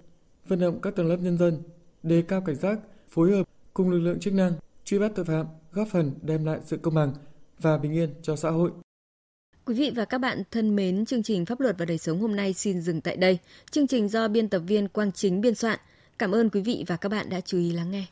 vận 0.48 0.60
động 0.60 0.82
các 0.82 0.96
tầng 0.96 1.08
lớp 1.08 1.18
nhân 1.18 1.38
dân 1.38 1.58
đề 2.04 2.22
cao 2.22 2.42
cảnh 2.42 2.56
giác, 2.56 2.80
phối 3.10 3.32
hợp 3.32 3.48
cùng 3.74 3.90
lực 3.90 4.00
lượng 4.00 4.20
chức 4.20 4.34
năng 4.34 4.54
truy 4.84 5.00
bắt 5.00 5.12
tội 5.16 5.26
phạm, 5.26 5.46
góp 5.72 5.88
phần 5.88 6.12
đem 6.22 6.46
lại 6.46 6.60
sự 6.66 6.78
công 6.78 6.94
bằng 6.94 7.14
và 7.60 7.78
bình 7.78 7.94
yên 7.94 8.10
cho 8.22 8.36
xã 8.36 8.50
hội. 8.50 8.72
Quý 9.66 9.76
vị 9.76 9.92
và 9.96 10.06
các 10.06 10.18
bạn 10.18 10.44
thân 10.52 10.76
mến, 10.76 11.06
chương 11.06 11.24
trình 11.24 11.46
Pháp 11.46 11.60
luật 11.60 11.78
và 11.78 11.86
đời 11.86 11.98
sống 11.98 12.20
hôm 12.20 12.36
nay 12.36 12.54
xin 12.54 12.82
dừng 12.82 13.02
tại 13.02 13.18
đây. 13.18 13.38
Chương 13.72 13.88
trình 13.88 14.10
do 14.10 14.28
biên 14.28 14.50
tập 14.50 14.60
viên 14.60 14.88
Quang 14.88 15.12
Chính 15.12 15.42
biên 15.42 15.56
soạn. 15.56 15.80
Cảm 16.18 16.32
ơn 16.32 16.50
quý 16.50 16.62
vị 16.62 16.84
và 16.88 16.98
các 16.98 17.10
bạn 17.10 17.30
đã 17.30 17.42
chú 17.42 17.58
ý 17.58 17.72
lắng 17.72 17.92
nghe. 17.92 18.06